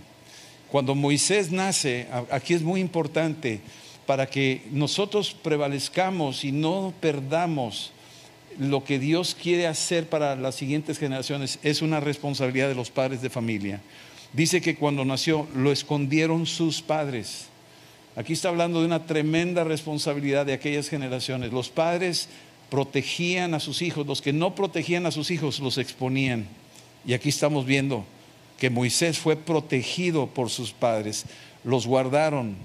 Cuando 0.70 0.94
Moisés 0.94 1.50
nace, 1.50 2.06
aquí 2.30 2.54
es 2.54 2.62
muy 2.62 2.80
importante, 2.80 3.58
para 4.06 4.26
que 4.26 4.62
nosotros 4.70 5.34
prevalezcamos 5.34 6.44
y 6.44 6.52
no 6.52 6.94
perdamos 7.00 7.90
lo 8.56 8.84
que 8.84 9.00
Dios 9.00 9.34
quiere 9.34 9.66
hacer 9.66 10.08
para 10.08 10.36
las 10.36 10.54
siguientes 10.54 10.96
generaciones, 10.96 11.58
es 11.64 11.82
una 11.82 11.98
responsabilidad 11.98 12.68
de 12.68 12.76
los 12.76 12.90
padres 12.90 13.22
de 13.22 13.30
familia. 13.30 13.80
Dice 14.32 14.60
que 14.60 14.76
cuando 14.76 15.04
nació 15.04 15.48
lo 15.56 15.72
escondieron 15.72 16.46
sus 16.46 16.82
padres. 16.82 17.48
Aquí 18.14 18.32
está 18.32 18.48
hablando 18.48 18.78
de 18.78 18.86
una 18.86 19.06
tremenda 19.06 19.64
responsabilidad 19.64 20.46
de 20.46 20.52
aquellas 20.52 20.88
generaciones. 20.88 21.52
Los 21.52 21.68
padres 21.68 22.28
protegían 22.70 23.54
a 23.54 23.60
sus 23.60 23.82
hijos, 23.82 24.06
los 24.06 24.22
que 24.22 24.32
no 24.32 24.54
protegían 24.54 25.06
a 25.06 25.10
sus 25.10 25.30
hijos 25.30 25.60
los 25.60 25.78
exponían. 25.78 26.46
Y 27.06 27.12
aquí 27.12 27.28
estamos 27.28 27.66
viendo 27.66 28.04
que 28.58 28.70
Moisés 28.70 29.18
fue 29.18 29.36
protegido 29.36 30.26
por 30.26 30.50
sus 30.50 30.72
padres, 30.72 31.26
los 31.64 31.86
guardaron, 31.86 32.56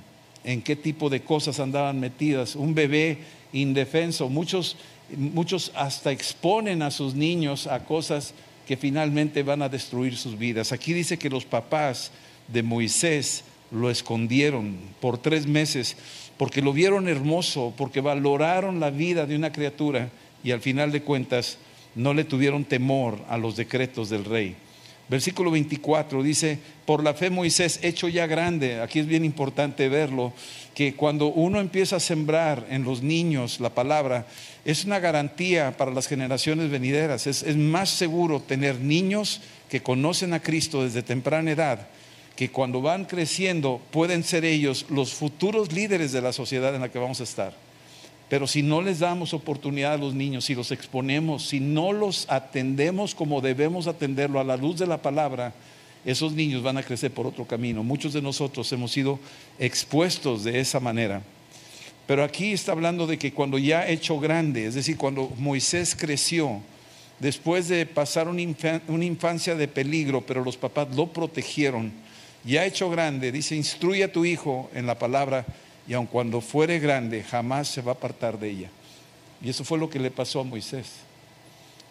en 0.43 0.61
qué 0.61 0.75
tipo 0.75 1.09
de 1.09 1.21
cosas 1.21 1.59
andaban 1.59 1.99
metidas, 1.99 2.55
un 2.55 2.73
bebé 2.73 3.19
indefenso, 3.53 4.29
muchos, 4.29 4.77
muchos 5.15 5.71
hasta 5.75 6.11
exponen 6.11 6.81
a 6.81 6.91
sus 6.91 7.13
niños 7.13 7.67
a 7.67 7.83
cosas 7.83 8.33
que 8.65 8.77
finalmente 8.77 9.43
van 9.43 9.61
a 9.61 9.69
destruir 9.69 10.17
sus 10.17 10.37
vidas. 10.37 10.71
Aquí 10.71 10.93
dice 10.93 11.19
que 11.19 11.29
los 11.29 11.45
papás 11.45 12.11
de 12.47 12.63
Moisés 12.63 13.43
lo 13.71 13.89
escondieron 13.89 14.77
por 14.99 15.17
tres 15.17 15.47
meses 15.47 15.95
porque 16.41 16.63
lo 16.63 16.73
vieron 16.73 17.07
hermoso, 17.07 17.71
porque 17.77 18.01
valoraron 18.01 18.79
la 18.79 18.89
vida 18.89 19.27
de 19.27 19.35
una 19.35 19.51
criatura 19.51 20.09
y 20.43 20.49
al 20.49 20.59
final 20.59 20.91
de 20.91 21.03
cuentas 21.03 21.59
no 21.93 22.15
le 22.15 22.23
tuvieron 22.23 22.65
temor 22.65 23.19
a 23.29 23.37
los 23.37 23.55
decretos 23.55 24.09
del 24.09 24.25
rey. 24.25 24.55
Versículo 25.07 25.51
24 25.51 26.23
dice, 26.23 26.57
por 26.87 27.03
la 27.03 27.13
fe 27.13 27.29
Moisés, 27.29 27.79
hecho 27.83 28.07
ya 28.07 28.25
grande, 28.25 28.81
aquí 28.81 28.97
es 28.97 29.05
bien 29.05 29.23
importante 29.23 29.87
verlo, 29.87 30.33
que 30.73 30.95
cuando 30.95 31.27
uno 31.27 31.59
empieza 31.59 31.97
a 31.97 31.99
sembrar 31.99 32.65
en 32.71 32.85
los 32.85 33.03
niños 33.03 33.59
la 33.59 33.75
palabra, 33.75 34.25
es 34.65 34.83
una 34.83 34.99
garantía 34.99 35.77
para 35.77 35.91
las 35.91 36.07
generaciones 36.07 36.71
venideras, 36.71 37.27
es, 37.27 37.43
es 37.43 37.55
más 37.55 37.89
seguro 37.89 38.39
tener 38.39 38.79
niños 38.79 39.41
que 39.69 39.83
conocen 39.83 40.33
a 40.33 40.41
Cristo 40.41 40.83
desde 40.83 41.03
temprana 41.03 41.51
edad 41.51 41.87
que 42.41 42.49
cuando 42.49 42.81
van 42.81 43.05
creciendo 43.05 43.79
pueden 43.91 44.23
ser 44.23 44.45
ellos 44.45 44.87
los 44.89 45.13
futuros 45.13 45.71
líderes 45.71 46.11
de 46.11 46.23
la 46.23 46.33
sociedad 46.33 46.73
en 46.73 46.81
la 46.81 46.89
que 46.89 46.97
vamos 46.97 47.19
a 47.19 47.23
estar. 47.23 47.53
Pero 48.29 48.47
si 48.47 48.63
no 48.63 48.81
les 48.81 48.97
damos 48.97 49.35
oportunidad 49.35 49.93
a 49.93 49.97
los 49.97 50.15
niños, 50.15 50.45
si 50.45 50.55
los 50.55 50.71
exponemos, 50.71 51.49
si 51.49 51.59
no 51.59 51.93
los 51.93 52.25
atendemos 52.31 53.13
como 53.13 53.41
debemos 53.41 53.85
atenderlo 53.85 54.39
a 54.39 54.43
la 54.43 54.57
luz 54.57 54.79
de 54.79 54.87
la 54.87 55.03
palabra, 55.03 55.53
esos 56.03 56.33
niños 56.33 56.63
van 56.63 56.79
a 56.79 56.81
crecer 56.81 57.11
por 57.11 57.27
otro 57.27 57.45
camino. 57.45 57.83
Muchos 57.83 58.11
de 58.11 58.23
nosotros 58.23 58.71
hemos 58.71 58.91
sido 58.91 59.19
expuestos 59.59 60.43
de 60.43 60.59
esa 60.59 60.79
manera. 60.79 61.21
Pero 62.07 62.23
aquí 62.23 62.53
está 62.53 62.71
hablando 62.71 63.05
de 63.05 63.19
que 63.19 63.33
cuando 63.33 63.59
ya 63.59 63.87
hecho 63.87 64.19
grande, 64.19 64.65
es 64.65 64.73
decir, 64.73 64.97
cuando 64.97 65.31
Moisés 65.37 65.95
creció, 65.95 66.59
después 67.19 67.67
de 67.67 67.85
pasar 67.85 68.27
una, 68.27 68.41
infancia 68.41 69.53
de 69.53 69.67
peligro, 69.67 70.21
pero 70.21 70.43
los 70.43 70.57
papás 70.57 70.87
lo 70.95 71.05
protegieron, 71.13 71.91
ya 72.43 72.65
hecho 72.65 72.89
grande, 72.89 73.31
dice, 73.31 73.55
instruye 73.55 74.03
a 74.03 74.11
tu 74.11 74.25
hijo 74.25 74.69
en 74.73 74.87
la 74.87 74.97
palabra 74.97 75.45
y 75.87 75.93
aun 75.93 76.07
cuando 76.07 76.41
fuere 76.41 76.79
grande, 76.79 77.23
jamás 77.23 77.67
se 77.67 77.81
va 77.81 77.91
a 77.91 77.95
apartar 77.95 78.39
de 78.39 78.49
ella. 78.49 78.69
Y 79.41 79.49
eso 79.49 79.63
fue 79.63 79.77
lo 79.77 79.89
que 79.89 79.99
le 79.99 80.11
pasó 80.11 80.41
a 80.41 80.43
Moisés. 80.43 80.87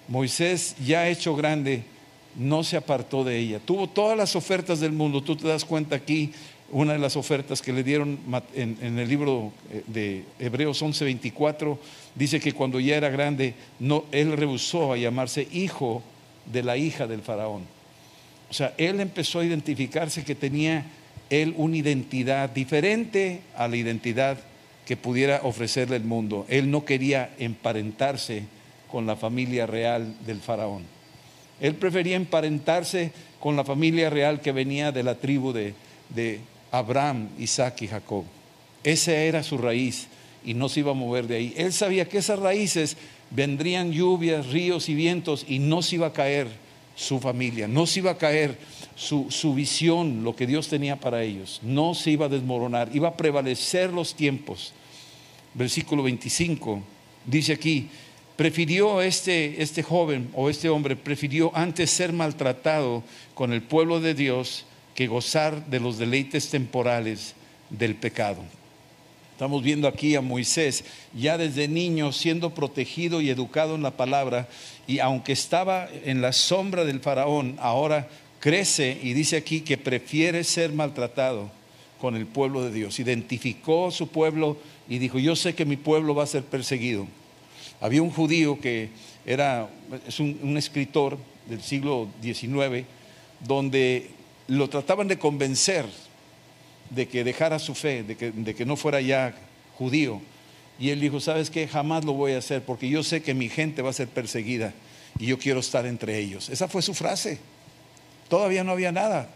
Moisés, 0.09 0.77
ya 0.85 1.09
hecho 1.09 1.37
grande, 1.37 1.85
no 2.37 2.65
se 2.65 2.77
apartó 2.77 3.25
de 3.25 3.39
ella. 3.39 3.61
Tuvo 3.61 3.89
todas 3.89 4.17
las 4.17 4.37
ofertas 4.37 4.81
del 4.81 4.93
mundo. 4.93 5.23
Tú 5.23 5.37
te 5.37 5.49
das 5.49 5.65
cuenta 5.65 5.97
aquí, 5.97 6.33
una 6.71 6.93
de 6.93 6.99
las 6.99 7.17
ofertas 7.17 7.61
que 7.61 7.73
le 7.73 7.83
dieron 7.83 8.19
en, 8.55 8.99
el 8.99 9.09
libro 9.09 9.53
eh, 9.73 9.83
de 9.87 10.25
Hebreos 10.39 10.83
11:24, 10.83 11.79
dice 12.15 12.41
que 12.41 12.53
cuando 12.53 12.79
ya 12.79 12.97
era 12.97 13.09
grande, 13.09 13.55
no, 13.81 14.05
él 14.13 14.37
rehusó 14.37 14.93
a 14.93 14.97
llamarse 14.97 15.47
hijo 15.53 16.03
de 16.47 16.63
la 16.63 16.77
hija 16.77 17.07
del 17.07 17.23
faraón. 17.23 17.80
O 18.51 18.53
sea, 18.53 18.75
él 18.77 19.01
empezó 19.01 19.39
a 19.39 19.45
identificarse 19.45 20.25
que 20.25 20.35
tenía 20.35 20.85
él 21.31 21.55
una 21.57 21.77
identidad 21.77 22.51
diferente 22.51 23.43
a 23.57 23.69
la 23.69 23.77
identidad 23.77 24.39
que 24.85 24.97
pudiera 24.97 25.41
ofrecerle 25.45 25.95
el 25.95 26.05
mundo. 26.05 26.45
Él 26.49 26.69
no 26.69 26.85
quería 26.85 27.31
emparentarse 27.39 28.43
con 28.91 29.07
la 29.07 29.15
familia 29.15 29.67
real 29.67 30.17
del 30.27 30.41
faraón. 30.41 30.83
Él 31.61 31.77
prefería 31.77 32.17
emparentarse 32.17 33.13
con 33.39 33.55
la 33.55 33.65
familia 33.65 34.11
real 34.11 34.41
que 34.41 34.51
venía 34.51 34.91
de 34.91 35.05
la 35.05 35.15
tribu 35.15 35.53
de, 35.53 36.41
Abraham, 36.73 37.29
Isaac 37.39 37.83
y 37.83 37.89
Jacob. 37.89 38.25
Esa 38.83 39.13
era 39.13 39.43
su 39.43 39.59
raíz 39.59 40.09
y 40.45 40.55
no 40.55 40.69
se 40.69 40.81
iba 40.81 40.91
a 40.91 40.95
mover 40.95 41.27
de 41.27 41.37
ahí. 41.37 41.55
Él 41.57 41.73
sabía 41.73 42.09
que 42.09 42.19
esas 42.19 42.39
raíces 42.39 42.97
vendrían 43.31 43.93
lluvias, 43.93 44.49
ríos 44.49 44.89
y 44.89 44.95
vientos 44.95 45.45
y 45.49 45.59
no 45.59 45.83
se 45.83 45.97
iba 45.97 46.09
a 46.09 46.13
caer 46.13 46.49
su 47.01 47.19
familia, 47.19 47.67
no 47.67 47.87
se 47.87 48.01
iba 48.01 48.11
a 48.11 48.19
caer 48.19 48.59
su, 48.95 49.31
su, 49.31 49.55
visión, 49.55 50.23
lo 50.23 50.37
que 50.37 50.47
Dios 50.47 50.69
tenía 50.69 51.01
para 51.01 51.23
ellos, 51.23 51.61
no 51.63 51.95
se 51.95 52.11
iba 52.11 52.27
a 52.27 52.29
desmoronar, 52.29 52.91
iba 52.93 53.09
a 53.09 53.17
prevalecer 53.17 53.91
los 53.91 54.15
tiempos. 54.15 54.75
Versículo 55.55 56.03
25 56.03 56.83
dice 57.25 57.55
aquí, 57.55 57.89
prefirió 58.37 59.01
este, 59.01 59.63
este 59.63 59.83
joven 59.83 60.29
o 60.35 60.51
este 60.51 60.69
hombre, 60.69 60.95
prefirió 60.95 61.51
antes 61.55 61.91
ser 61.91 62.13
maltratado 62.13 63.03
con 63.35 63.55
el 63.55 63.63
pueblo 63.63 64.01
de 64.01 64.13
Dios 64.13 64.67
que 64.95 65.07
gozar 65.07 65.67
de 65.67 65.81
los 65.81 65.97
deleites 65.97 66.51
temporales 66.51 67.35
del 67.71 67.95
pecado. 67.95 68.43
Estamos 69.41 69.63
viendo 69.63 69.89
aquí 69.89 70.17
a 70.17 70.21
Moisés 70.21 70.85
ya 71.15 71.39
desde 71.39 71.67
niño 71.67 72.13
siendo 72.13 72.51
protegido 72.51 73.23
y 73.23 73.31
educado 73.31 73.75
en 73.75 73.83
la 73.83 73.97
palabra 73.97 74.51
y 74.87 74.99
aunque 74.99 75.33
estaba 75.33 75.89
en 76.05 76.21
la 76.21 76.35
sombra 76.35 76.85
del 76.85 77.01
faraón, 77.01 77.57
ahora 77.59 78.07
crece 78.39 79.01
y 79.03 79.15
dice 79.15 79.39
aquí 79.39 79.63
que 79.63 79.79
prefiere 79.79 80.45
ser 80.45 80.75
maltratado 80.75 81.51
con 82.03 82.17
el 82.17 82.27
pueblo 82.27 82.63
de 82.63 82.71
Dios. 82.71 83.01
Identificó 83.01 83.91
su 83.91 84.09
pueblo 84.09 84.59
y 84.91 84.99
dijo, 84.99 85.19
yo 85.19 85.35
sé 85.35 85.55
que 85.55 85.65
mi 85.65 85.79
pueblo 85.79 86.15
va 86.15 86.25
a 86.25 86.27
ser 86.27 86.43
perseguido 86.43 87.07
había 87.81 88.03
un 88.03 88.11
judío 88.11 88.61
que 88.61 88.91
era, 89.25 89.71
es 90.07 90.21
un, 90.21 90.57
escritor 90.59 91.17
del 91.49 91.63
siglo 91.63 92.09
XIX, 92.23 92.85
donde 93.41 94.11
lo 94.49 94.69
trataban 94.69 95.09
de 95.09 95.19
convencer 95.19 95.87
de 96.91 97.09
que 97.09 97.25
dejara 97.25 97.59
su 97.59 97.75
fe, 97.75 98.03
de 98.03 98.17
que, 98.17 98.31
de 98.33 98.55
que 98.55 98.67
no 98.67 98.77
fuera 98.77 99.01
ya 99.01 99.35
judío. 99.79 100.21
Y 100.79 100.91
él 100.91 101.01
dijo, 101.01 101.21
¿sabes 101.21 101.51
qué? 101.51 101.69
Jamás 101.69 102.05
lo 102.05 102.13
voy 102.13 102.33
a 102.33 102.39
hacer 102.39 102.63
porque 102.63 102.89
yo 102.89 103.03
sé 103.03 103.23
que 103.23 103.35
mi 103.35 103.49
gente 103.49 103.83
va 103.83 103.91
a 103.91 103.95
ser 103.95 104.09
perseguida 104.09 104.73
y 105.19 105.27
yo 105.27 105.39
quiero 105.39 105.61
estar 105.61 105.87
entre 105.87 106.19
ellos. 106.19 106.49
Esa 106.49 106.69
fue 106.69 106.83
su 106.83 106.95
frase. 106.95 107.39
Todavía 108.29 108.65
no 108.65 108.73
había 108.73 108.93
nada, 108.93 109.29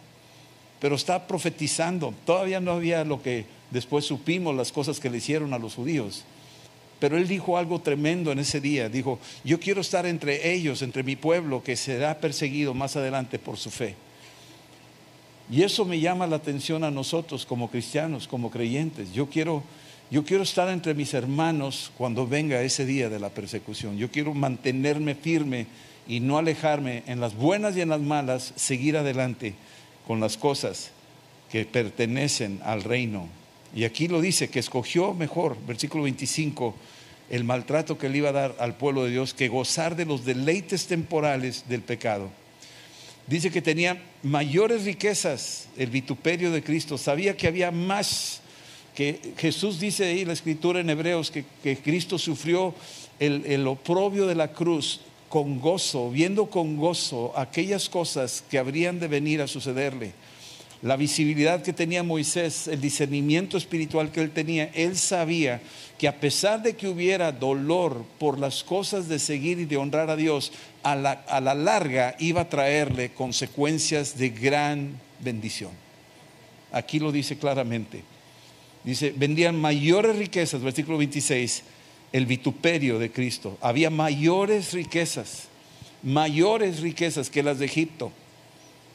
pero 0.80 0.96
está 0.96 1.26
profetizando. 1.26 2.14
Todavía 2.25 2.61
no 2.61 2.73
había 2.73 3.04
lo 3.04 3.23
que 3.23 3.44
después 3.70 4.04
supimos, 4.04 4.54
las 4.54 4.73
cosas 4.73 5.00
que 5.00 5.11
le 5.11 5.18
hicieron 5.18 5.52
a 5.52 5.58
los 5.58 5.75
judíos. 5.75 6.25
Pero 7.00 7.18
él 7.18 7.28
dijo 7.28 7.58
algo 7.58 7.80
tremendo 7.80 8.32
en 8.32 8.38
ese 8.38 8.61
día. 8.61 8.88
Dijo, 8.88 9.18
yo 9.44 9.61
quiero 9.61 9.80
estar 9.80 10.06
entre 10.06 10.52
ellos, 10.52 10.80
entre 10.80 11.02
mi 11.02 11.16
pueblo, 11.16 11.62
que 11.62 11.76
será 11.76 12.18
perseguido 12.18 12.73
más 12.73 12.96
adelante 12.96 13.38
por 13.38 13.58
su 13.58 13.70
fe. 13.70 13.96
Y 15.51 15.63
eso 15.63 15.85
me 15.85 16.01
llama 16.01 16.27
la 16.27 16.37
atención 16.37 16.85
a 16.85 16.91
nosotros 16.91 17.45
como 17.45 17.71
cristianos, 17.71 18.27
como 18.27 18.51
creyentes. 18.51 19.13
Yo 19.13 19.29
quiero, 19.29 19.63
yo 20.11 20.25
quiero 20.25 20.43
estar 20.43 20.69
entre 20.69 20.95
mis 20.95 21.15
hermanos 21.15 21.93
cuando 21.97 22.27
venga 22.27 22.63
ese 22.63 22.87
día 22.87 23.09
de 23.09 23.21
la 23.21 23.31
persecución. 23.31 23.99
Yo 23.99 24.11
quiero 24.11 24.35
mantenerme 24.35 25.15
firme 25.15 25.67
y 26.09 26.21
no 26.21 26.39
alejarme 26.39 27.03
en 27.07 27.21
las 27.21 27.35
buenas 27.35 27.77
y 27.77 27.81
en 27.81 27.91
las 27.91 28.01
malas, 28.01 28.53
seguir 28.57 28.97
adelante 28.97 29.55
con 30.07 30.21
las 30.21 30.37
cosas 30.37 30.91
que 31.51 31.65
pertenecen 31.65 32.61
al 32.65 32.83
reino 32.83 33.29
y 33.75 33.85
aquí 33.85 34.07
lo 34.07 34.21
dice, 34.21 34.49
que 34.49 34.61
escogió 34.61 35.15
mejor, 35.15 35.57
versículo 35.67 36.05
25, 36.05 36.75
el 37.31 37.43
maltrato 37.43 37.99
que 37.99 38.09
le 38.09 38.19
iba 38.19 38.29
a 38.29 38.33
dar 38.33 38.57
al 38.61 38.77
pueblo 38.77 39.05
de 39.05 39.11
Dios 39.11 39.35
que 39.35 39.49
gozar 39.49 39.97
de 39.97 40.05
los 40.05 40.25
deleites 40.25 40.87
temporales 40.87 41.65
del 41.69 41.83
pecado. 41.83 42.31
Dice 43.26 43.50
que 43.50 43.62
tenía 43.62 44.02
mayores 44.23 44.85
riquezas 44.85 45.69
el 45.76 45.90
vituperio 45.90 46.50
de 46.50 46.62
Cristo, 46.62 46.99
sabía 46.99 47.37
que 47.37 47.47
había 47.47 47.71
más, 47.71 48.40
que 48.95 49.35
Jesús 49.38 49.81
dice 49.81 50.04
ahí 50.04 50.25
la 50.25 50.35
escritura 50.35 50.81
en 50.81 50.90
Hebreos 50.90 51.31
que, 51.31 51.76
Cristo 51.78 52.19
sufrió 52.19 52.75
el, 53.19 53.47
el 53.47 53.66
oprobio 53.66 54.26
de 54.26 54.35
la 54.35 54.52
cruz 54.52 55.00
con 55.31 55.59
gozo, 55.59 56.11
viendo 56.11 56.47
con 56.47 56.76
gozo 56.76 57.33
aquellas 57.37 57.88
cosas 57.88 58.45
que 58.50 58.59
habrían 58.59 59.00
de 59.00 59.09
venir 59.09 59.40
a 59.40 59.49
sucederle 59.49 60.12
la 60.83 60.97
visibilidad 60.97 61.62
que 61.62 61.73
tenía 61.73 62.02
Moisés, 62.02 62.69
el 62.69 62.81
discernimiento 62.81 63.57
espiritual 63.57 64.11
que 64.11 64.21
él 64.21 64.31
tenía, 64.31 64.71
él 64.75 64.97
sabía 64.97 65.61
que 65.99 66.09
a 66.09 66.21
pesar 66.21 66.62
de 66.62 66.75
que 66.75 66.88
hubiera 66.88 67.33
dolor 67.33 68.04
por 68.19 68.38
las 68.38 68.64
cosas 68.64 69.09
de 69.09 69.19
seguir 69.19 69.59
y 69.59 69.64
de 69.64 69.76
honrar 69.76 70.11
a 70.11 70.16
Dios, 70.16 70.52
a 70.83 70.95
la, 70.97 71.54
larga 71.54 72.14
iba 72.19 72.43
a 72.43 72.49
traerle 72.49 73.12
consecuencias 73.12 74.19
de 74.19 74.31
gran 74.31 75.00
bendición. 75.21 75.71
Aquí 76.73 76.99
lo 76.99 77.12
dice 77.12 77.38
claramente. 77.38 78.02
Dice, 78.83 79.14
vendían 79.16 79.59
mayores 79.59 80.16
riquezas, 80.16 80.61
versículo 80.61 80.99
26, 80.99 81.62
el 82.12 82.26
vituperio 82.26 82.99
de 82.99 83.11
Cristo. 83.11 83.57
Había 83.62 83.88
mayores 83.88 84.75
riquezas, 84.75 85.49
mayores 86.02 86.81
riquezas 86.81 87.31
que 87.31 87.43
las 87.43 87.59
de 87.59 87.66
Egipto 87.66 88.12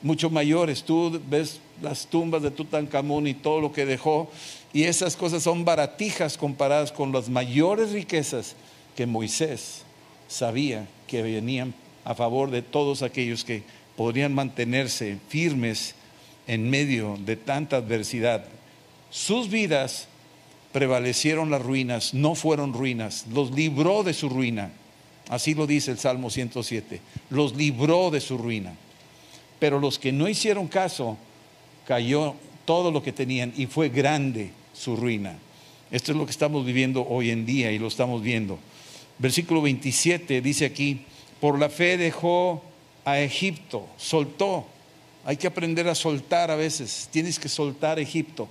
mucho 0.02 0.30
mayores. 0.30 0.84
Tú 0.84 1.22
ves 1.30 1.60
las 1.82 2.08
tumbas 2.08 2.42
de 2.42 2.52
Tutankamón 2.52 3.28
y 3.28 3.34
todo 3.34 3.62
lo 3.62 3.72
que 3.72 3.86
dejó, 3.86 4.30
y 4.74 4.84
esas 4.84 5.16
cosas 5.16 5.44
son 5.44 5.66
baratijas 5.66 6.38
comparadas 6.38 6.92
con 6.92 7.12
las 7.12 7.30
mayores 7.30 7.92
riquezas 7.92 8.56
que 8.96 9.06
Moisés 9.06 9.84
sabía 10.28 10.88
que 11.08 11.22
venían 11.22 11.74
a 12.06 12.16
favor 12.16 12.52
de 12.52 12.62
todos 12.62 13.02
aquellos 13.02 13.44
que 13.44 13.64
podrían 13.96 14.34
mantenerse 14.34 15.18
firmes 15.28 15.96
en 16.48 16.70
medio 16.70 17.18
de 17.26 17.36
tanta 17.36 17.78
adversidad. 17.78 18.46
Sus 19.10 19.50
vidas 19.50 20.08
prevalecieron 20.72 21.50
las 21.50 21.62
ruinas, 21.62 22.14
no 22.14 22.36
fueron 22.36 22.74
ruinas, 22.74 23.26
los 23.34 23.52
libró 23.52 24.04
de 24.04 24.14
su 24.14 24.30
ruina. 24.30 24.72
Así 25.30 25.54
lo 25.54 25.68
dice 25.68 25.92
el 25.92 26.00
Salmo 26.00 26.30
107, 26.30 27.02
los 27.30 27.56
libró 27.56 28.12
de 28.12 28.22
su 28.22 28.38
ruina. 28.38 28.74
Pero 29.60 29.80
los 29.80 30.00
que 30.00 30.12
no 30.12 30.28
hicieron 30.28 30.68
caso, 30.68 31.18
cayó 31.86 32.36
todo 32.66 32.92
lo 32.92 33.04
que 33.04 33.12
tenían 33.12 33.54
y 33.58 33.66
fue 33.66 33.90
grande 33.90 34.52
su 34.74 34.96
ruina. 34.96 35.38
Esto 35.92 36.12
es 36.12 36.18
lo 36.18 36.26
que 36.26 36.32
estamos 36.32 36.66
viviendo 36.66 37.06
hoy 37.08 37.32
en 37.32 37.46
día 37.46 37.72
y 37.72 37.80
lo 37.80 37.88
estamos 37.88 38.22
viendo. 38.22 38.60
Versículo 39.18 39.62
27 39.62 40.42
dice 40.42 40.66
aquí, 40.66 41.02
por 41.40 41.58
la 41.58 41.70
fe 41.70 41.98
dejó 41.98 42.64
a 43.06 43.20
Egipto, 43.20 43.88
soltó. 43.98 44.66
Hay 45.26 45.38
que 45.38 45.48
aprender 45.48 45.88
a 45.88 45.96
soltar 45.96 46.52
a 46.52 46.56
veces. 46.56 47.10
Tienes 47.12 47.40
que 47.40 47.50
soltar 47.50 48.00
Egipto, 48.00 48.48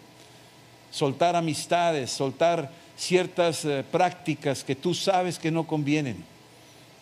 soltar 0.90 1.36
amistades, 1.36 2.10
soltar 2.10 2.70
ciertas 2.96 3.64
eh, 3.64 3.84
prácticas 3.90 4.64
que 4.64 4.74
tú 4.74 4.94
sabes 4.94 5.38
que 5.38 5.50
no 5.50 5.66
convienen. 5.66 6.24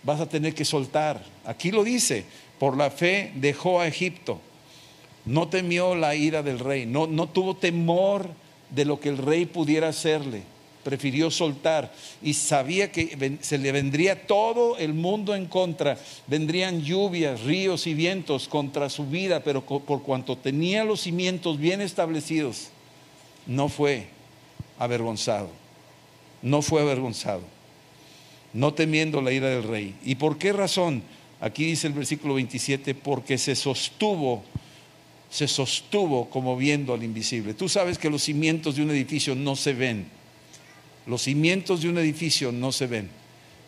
Vas 0.02 0.20
a 0.20 0.28
tener 0.28 0.54
que 0.54 0.64
soltar. 0.64 1.24
Aquí 1.44 1.70
lo 1.70 1.82
dice, 1.82 2.24
por 2.58 2.76
la 2.76 2.90
fe 2.90 3.32
dejó 3.34 3.80
a 3.80 3.86
Egipto. 3.86 4.40
No 5.24 5.48
temió 5.48 5.94
la 5.94 6.14
ira 6.14 6.42
del 6.42 6.58
rey, 6.58 6.86
no, 6.86 7.06
no 7.06 7.28
tuvo 7.28 7.56
temor 7.56 8.28
de 8.70 8.84
lo 8.84 9.00
que 9.00 9.08
el 9.08 9.18
rey 9.18 9.46
pudiera 9.46 9.88
hacerle. 9.88 10.42
prefirió 10.86 11.32
soltar 11.32 11.92
y 12.22 12.34
sabía 12.34 12.92
que 12.92 13.38
se 13.40 13.58
le 13.58 13.72
vendría 13.72 14.24
todo 14.24 14.78
el 14.78 14.94
mundo 14.94 15.34
en 15.34 15.46
contra, 15.46 15.98
vendrían 16.28 16.80
lluvias, 16.80 17.40
ríos 17.40 17.88
y 17.88 17.94
vientos 17.94 18.46
contra 18.46 18.88
su 18.88 19.04
vida, 19.04 19.42
pero 19.42 19.62
por 19.62 20.04
cuanto 20.04 20.36
tenía 20.38 20.84
los 20.84 21.00
cimientos 21.00 21.58
bien 21.58 21.80
establecidos, 21.80 22.68
no 23.48 23.68
fue 23.68 24.06
avergonzado, 24.78 25.48
no 26.40 26.62
fue 26.62 26.82
avergonzado, 26.82 27.42
no 28.52 28.72
temiendo 28.72 29.20
la 29.20 29.32
ira 29.32 29.48
del 29.48 29.64
rey. 29.64 29.96
¿Y 30.04 30.14
por 30.14 30.38
qué 30.38 30.52
razón? 30.52 31.02
Aquí 31.40 31.64
dice 31.64 31.86
el 31.86 31.92
versículo 31.92 32.34
27, 32.34 32.94
porque 32.94 33.38
se 33.38 33.54
sostuvo 33.54 34.42
se 35.30 35.48
sostuvo 35.48 36.30
como 36.30 36.56
viendo 36.56 36.94
al 36.94 37.02
invisible. 37.02 37.54
Tú 37.54 37.68
sabes 37.68 37.98
que 37.98 38.10
los 38.10 38.22
cimientos 38.22 38.76
de 38.76 38.82
un 38.82 38.90
edificio 38.90 39.34
no 39.34 39.56
se 39.56 39.72
ven. 39.72 40.06
Los 41.06 41.22
cimientos 41.22 41.82
de 41.82 41.88
un 41.88 41.98
edificio 41.98 42.52
no 42.52 42.72
se 42.72 42.86
ven. 42.86 43.10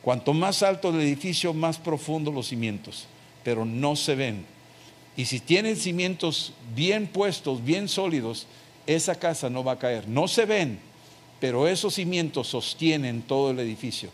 Cuanto 0.03 0.33
más 0.33 0.63
alto 0.63 0.91
el 0.91 1.01
edificio, 1.01 1.53
más 1.53 1.79
profundo 1.79 2.33
los 2.33 2.49
cimientos, 2.49 3.07
pero 3.45 3.65
no 3.65 3.97
se 3.97 4.15
ven. 4.15 4.45
Y 5.17 5.25
si 5.25 5.41
tienen 5.41 5.77
cimientos 5.77 6.53
bien 6.75 7.09
puestos, 7.09 7.65
bien 7.65 7.89
sólidos, 7.89 8.47
esa 8.87 9.17
casa 9.17 9.51
no 9.51 9.65
va 9.65 9.73
a 9.73 9.79
caer. 9.79 10.09
No 10.09 10.29
se 10.29 10.47
ven, 10.47 10.79
pero 11.41 11.67
esos 11.67 11.95
cimientos 11.95 12.49
sostienen 12.49 13.23
todo 13.23 13.51
el 13.51 13.59
edificio 13.59 14.11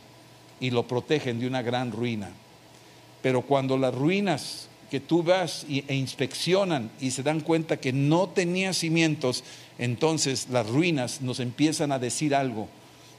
y 0.61 0.71
lo 0.71 0.89
protegen 0.89 1.39
de 1.39 1.47
una 1.47 1.63
gran 1.63 1.93
ruina. 1.93 2.31
Pero 3.25 3.41
cuando 3.41 3.79
las 3.79 3.95
ruinas 3.95 4.69
que 4.91 5.01
tú 5.01 5.23
vas 5.23 5.65
e 5.67 5.95
inspeccionan 5.95 6.91
y 7.01 7.11
se 7.11 7.23
dan 7.23 7.41
cuenta 7.41 7.79
que 7.79 7.91
no 7.91 8.29
tenía 8.29 8.75
cimientos, 8.75 9.45
entonces 9.79 10.49
las 10.51 10.69
ruinas 10.69 11.23
nos 11.23 11.41
empiezan 11.41 11.91
a 11.91 11.99
decir 11.99 12.35
algo, 12.35 12.69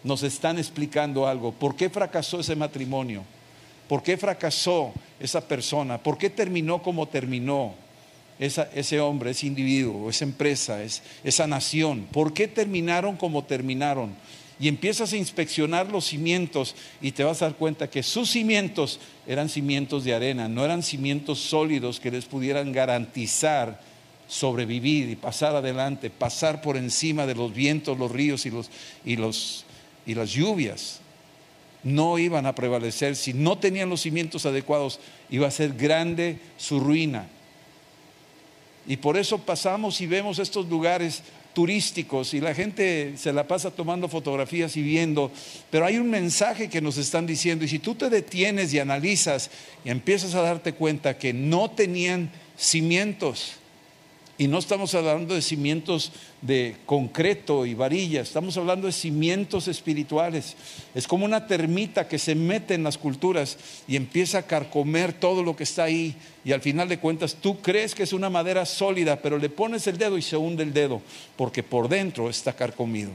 nos 0.03 0.21
están 0.21 0.59
explicando 0.59 1.27
algo. 1.27 1.53
¿Por 1.53 1.75
qué 1.75 1.89
fracasó 1.89 2.41
ese 2.41 2.55
matrimonio? 2.55 3.23
¿Por 3.89 4.03
qué 4.03 4.15
fracasó 4.15 4.93
esa 5.19 5.41
persona? 5.41 5.97
¿Por 5.97 6.19
qué 6.19 6.29
terminó 6.29 6.83
como 6.83 7.07
terminó 7.07 7.73
ese 8.37 8.99
hombre, 8.99 9.31
ese 9.31 9.47
individuo, 9.47 10.11
esa 10.11 10.25
empresa, 10.25 10.83
esa 11.23 11.47
nación? 11.47 12.05
¿Por 12.11 12.31
qué 12.31 12.47
terminaron 12.47 13.17
como 13.17 13.43
terminaron? 13.43 14.15
Y 14.59 14.67
empiezas 14.67 15.11
a 15.11 15.17
inspeccionar 15.17 15.91
los 15.91 16.05
cimientos 16.05 16.75
y 17.01 17.11
te 17.11 17.23
vas 17.23 17.41
a 17.41 17.45
dar 17.45 17.55
cuenta 17.55 17.89
que 17.89 18.03
sus 18.03 18.29
cimientos 18.29 18.99
eran 19.27 19.49
cimientos 19.49 20.03
de 20.03 20.13
arena, 20.13 20.47
no 20.47 20.63
eran 20.63 20.83
cimientos 20.83 21.39
sólidos 21.39 21.99
que 21.99 22.11
les 22.11 22.25
pudieran 22.25 22.71
garantizar 22.71 23.81
sobrevivir 24.27 25.09
y 25.09 25.15
pasar 25.15 25.55
adelante, 25.55 26.09
pasar 26.09 26.61
por 26.61 26.77
encima 26.77 27.25
de 27.25 27.35
los 27.35 27.53
vientos, 27.53 27.97
los 27.97 28.11
ríos 28.11 28.45
y, 28.45 28.49
los, 28.49 28.69
y, 29.03 29.15
los, 29.15 29.65
y 30.05 30.15
las 30.15 30.31
lluvias. 30.31 30.99
No 31.83 32.17
iban 32.17 32.47
a 32.47 32.55
prevalecer, 32.55 33.15
si 33.15 33.33
no 33.33 33.59
tenían 33.59 33.89
los 33.89 34.01
cimientos 34.01 34.45
adecuados, 34.45 34.99
iba 35.29 35.47
a 35.47 35.51
ser 35.51 35.73
grande 35.73 36.39
su 36.57 36.79
ruina. 36.79 37.27
Y 38.87 38.97
por 38.97 39.17
eso 39.17 39.37
pasamos 39.39 40.01
y 40.01 40.07
vemos 40.07 40.39
estos 40.39 40.67
lugares 40.67 41.21
turísticos 41.55 42.35
y 42.35 42.41
la 42.41 42.53
gente 42.53 43.13
se 43.17 43.33
la 43.33 43.47
pasa 43.47 43.71
tomando 43.71 44.07
fotografías 44.07 44.77
y 44.77 44.83
viendo, 44.83 45.31
pero 45.71 45.85
hay 45.85 45.97
un 45.97 46.11
mensaje 46.11 46.69
que 46.69 46.81
nos 46.81 46.97
están 46.97 47.25
diciendo 47.25 47.65
y 47.65 47.69
si 47.69 47.79
tú 47.79 47.95
te 47.95 48.11
detienes 48.11 48.71
y 48.73 48.79
analizas 48.79 49.49
y 49.83 49.89
empiezas 49.89 50.35
a 50.35 50.41
darte 50.41 50.73
cuenta 50.73 51.17
que 51.17 51.33
no 51.33 51.71
tenían 51.71 52.29
cimientos, 52.57 53.53
y 54.37 54.47
no 54.47 54.59
estamos 54.59 54.93
hablando 54.95 55.33
de 55.33 55.41
cimientos 55.41 56.11
de 56.41 56.75
concreto 56.85 57.65
y 57.65 57.73
varilla, 57.73 58.21
estamos 58.21 58.57
hablando 58.57 58.87
de 58.87 58.91
cimientos 58.93 59.69
espirituales. 59.69 60.57
Es 60.93 61.07
como 61.07 61.23
una 61.23 61.47
termita 61.47 62.09
que 62.09 62.19
se 62.19 62.35
mete 62.35 62.73
en 62.73 62.83
las 62.83 62.97
culturas 62.97 63.57
y 63.87 63.95
empieza 63.95 64.39
a 64.39 64.45
carcomer 64.45 65.13
todo 65.13 65.41
lo 65.41 65.55
que 65.55 65.63
está 65.63 65.85
ahí. 65.85 66.15
Y 66.43 66.51
al 66.51 66.59
final 66.59 66.89
de 66.89 66.99
cuentas 66.99 67.35
tú 67.35 67.61
crees 67.61 67.95
que 67.95 68.03
es 68.03 68.11
una 68.11 68.29
madera 68.29 68.65
sólida, 68.65 69.21
pero 69.21 69.37
le 69.37 69.47
pones 69.47 69.87
el 69.87 69.97
dedo 69.97 70.17
y 70.17 70.21
se 70.21 70.35
hunde 70.35 70.63
el 70.63 70.73
dedo, 70.73 71.01
porque 71.37 71.63
por 71.63 71.87
dentro 71.87 72.29
está 72.29 72.53
carcomido. 72.53 73.11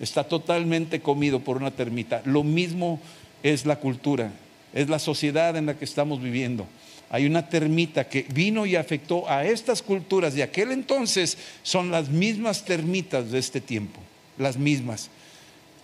Está 0.00 0.24
totalmente 0.24 1.00
comido 1.00 1.38
por 1.38 1.58
una 1.58 1.70
termita. 1.70 2.22
Lo 2.24 2.42
mismo 2.42 2.98
es 3.44 3.64
la 3.64 3.76
cultura, 3.76 4.32
es 4.74 4.88
la 4.88 4.98
sociedad 4.98 5.56
en 5.56 5.66
la 5.66 5.78
que 5.78 5.84
estamos 5.84 6.20
viviendo 6.20 6.66
hay 7.12 7.26
una 7.26 7.46
termita 7.46 8.08
que 8.08 8.22
vino 8.22 8.64
y 8.64 8.74
afectó 8.74 9.28
a 9.28 9.44
estas 9.44 9.82
culturas 9.82 10.32
de 10.32 10.42
aquel 10.42 10.72
entonces, 10.72 11.36
son 11.62 11.90
las 11.90 12.08
mismas 12.08 12.64
termitas 12.64 13.30
de 13.30 13.38
este 13.38 13.60
tiempo, 13.60 14.00
las 14.38 14.56
mismas. 14.56 15.10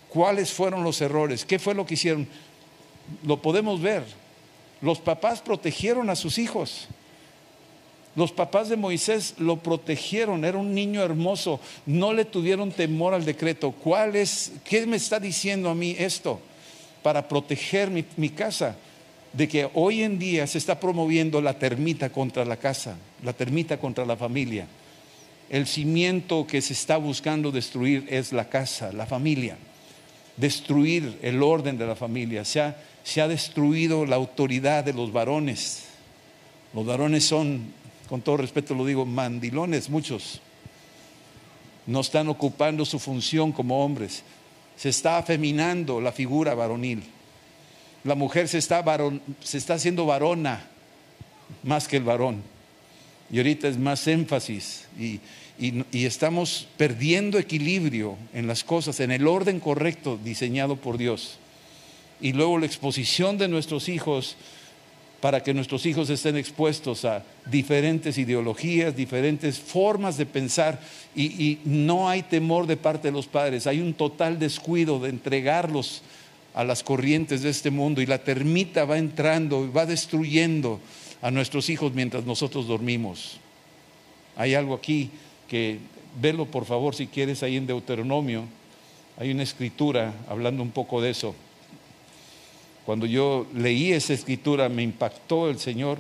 ¿Cuáles 0.09 0.51
fueron 0.51 0.83
los 0.83 1.03
errores? 1.03 1.45
¿Qué 1.45 1.59
fue 1.59 1.75
lo 1.75 1.85
que 1.85 1.95
hicieron? 1.95 2.27
Lo 3.25 3.43
podemos 3.43 3.83
ver. 3.83 4.05
Los 4.81 5.01
papás 5.01 5.43
protegieron 5.43 6.09
a 6.09 6.17
sus 6.17 6.39
hijos. 6.39 6.89
Los 8.17 8.33
papás 8.33 8.71
de 8.71 8.79
Moisés 8.79 9.35
lo 9.37 9.59
protegieron, 9.59 10.47
era 10.47 10.57
un 10.57 10.75
niño 10.75 11.03
hermoso, 11.03 11.61
no 11.85 12.15
le 12.15 12.25
tuvieron 12.25 12.73
temor 12.73 13.13
al 13.13 13.27
decreto. 13.27 13.73
¿Cuál 13.73 14.17
es, 14.17 14.53
qué 14.65 14.87
me 14.87 14.97
está 14.97 15.21
diciendo 15.21 15.69
a 15.69 15.75
mí 15.75 15.95
esto? 15.99 16.41
Para 17.03 17.29
proteger 17.29 17.91
mi, 17.91 18.03
mi 18.17 18.31
casa 18.31 18.79
de 19.33 19.49
que 19.49 19.71
hoy 19.75 20.03
en 20.03 20.19
día 20.19 20.47
se 20.47 20.59
está 20.59 20.81
promoviendo 20.81 21.41
la 21.41 21.59
termita 21.59 22.11
contra 22.11 22.45
la 22.45 22.57
casa, 22.57 22.97
la 23.23 23.33
termita 23.33 23.79
contra 23.79 24.05
la 24.05 24.17
familia. 24.17 24.67
El 25.51 25.67
cimiento 25.67 26.47
que 26.47 26.61
se 26.61 26.73
está 26.73 26.97
buscando 26.97 27.51
destruir 27.51 28.07
es 28.09 28.33
la 28.33 28.49
casa, 28.49 28.93
la 28.93 29.07
familia. 29.07 29.57
Destruir 30.37 31.19
el 31.23 31.43
orden 31.43 31.79
de 31.79 31.87
la 31.87 31.97
familia. 31.97 32.45
Se 32.45 32.61
ha, 32.61 32.77
se 33.03 33.21
ha 33.21 33.29
destruido 33.29 34.07
la 34.07 34.17
autoridad 34.17 34.85
de 34.85 34.93
los 34.93 35.13
varones. 35.13 35.85
Los 36.75 36.85
varones 36.85 37.25
son, 37.25 37.73
con 38.09 38.21
todo 38.21 38.37
respeto 38.39 38.75
lo 38.75 38.85
digo, 38.85 39.07
mandilones, 39.07 39.89
muchos. 39.89 40.41
No 41.87 42.01
están 42.01 42.29
ocupando 42.29 42.85
su 42.85 42.99
función 42.99 43.53
como 43.53 43.83
hombres. 43.83 44.23
Se 44.77 44.91
está 44.91 45.17
afeminando 45.19 46.01
la 46.01 46.13
figura 46.13 46.55
varonil 46.55 47.03
la 48.05 48.15
mujer 48.15 48.49
se 48.49 48.59
está, 48.59 48.85
se 49.43 49.59
está 49.59 49.75
haciendo 49.75 50.07
varona 50.07 50.65
más 51.63 51.89
que 51.89 51.97
el 51.97 52.05
varón. 52.05 52.43
Y 53.31 53.39
ahorita 53.39 53.69
es 53.69 53.77
más 53.77 54.07
énfasis 54.07 54.87
y, 54.99 55.21
y, 55.59 56.07
estamos 56.07 56.67
perdiendo 56.77 57.39
equilibrio 57.39 58.17
en 58.33 58.47
las 58.47 58.65
cosas, 58.65 59.01
en 59.01 59.11
el 59.11 59.27
orden 59.27 59.61
correcto 59.61 60.19
diseñado 60.23 60.77
por 60.77 60.97
Dios. 60.97 61.39
Y 62.21 62.33
luego 62.33 62.59
la 62.59 62.67
exposición 62.67 63.37
de 63.37 63.49
nuestros 63.49 63.89
hijos 63.89 64.37
para 65.21 65.43
que 65.43 65.53
nuestros 65.53 65.85
hijos 65.85 66.09
estén 66.11 66.37
expuestos 66.37 67.05
a 67.05 67.25
diferentes 67.51 68.19
ideologías, 68.19 68.95
diferentes 68.97 69.59
formas 69.59 70.17
de 70.17 70.27
pensar 70.27 70.81
y, 71.15 71.25
y, 71.25 71.61
no 71.65 72.09
hay 72.09 72.23
temor 72.23 72.67
de 72.67 72.77
parte 72.77 73.09
de 73.09 73.13
los 73.13 73.27
padres, 73.27 73.67
hay 73.67 73.81
un 73.81 73.95
total 73.95 74.39
descuido 74.39 75.01
de 75.01 75.11
entregarlos 75.11 76.03
a 76.55 76.65
las 76.65 76.83
corrientes 76.83 77.43
de 77.43 77.51
este 77.51 77.71
mundo 77.71 78.01
y 78.01 78.07
la 78.07 78.25
termita 78.25 78.85
va 78.85 78.99
entrando 78.99 79.65
y 79.65 79.71
va 79.71 79.87
destruyendo 79.87 80.81
a 81.23 81.31
nuestros 81.31 81.69
hijos 81.71 81.93
mientras 81.95 82.25
nosotros 82.25 82.67
dormimos. 82.67 83.39
Hay 84.37 84.55
algo 84.55 84.75
aquí 84.75 85.11
que, 85.49 85.79
velo 86.21 86.47
por 86.47 86.65
favor 86.65 86.95
si 86.95 87.07
quieres 87.07 87.43
ahí 87.43 87.57
en 87.57 87.67
Deuteronomio, 87.67 88.45
hay 89.19 89.31
una 89.31 89.43
escritura 89.43 90.15
hablando 90.29 90.63
un 90.63 90.71
poco 90.71 91.01
de 91.01 91.11
eso. 91.11 91.35
Cuando 92.89 93.05
yo 93.05 93.47
leí 93.55 93.93
esa 93.93 94.15
escritura 94.15 94.71
me 94.71 94.83
impactó 94.83 95.51
el 95.51 95.59
Señor. 95.59 95.99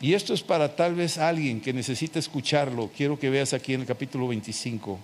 Y 0.00 0.12
esto 0.12 0.34
es 0.34 0.42
para 0.42 0.76
tal 0.76 0.94
vez 0.94 1.16
alguien 1.16 1.60
que 1.60 1.72
necesita 1.72 2.18
escucharlo. 2.18 2.90
Quiero 2.94 3.18
que 3.18 3.30
veas 3.30 3.54
aquí 3.54 3.74
en 3.74 3.80
el 3.80 3.86
capítulo 3.86 4.28
25. 4.28 4.98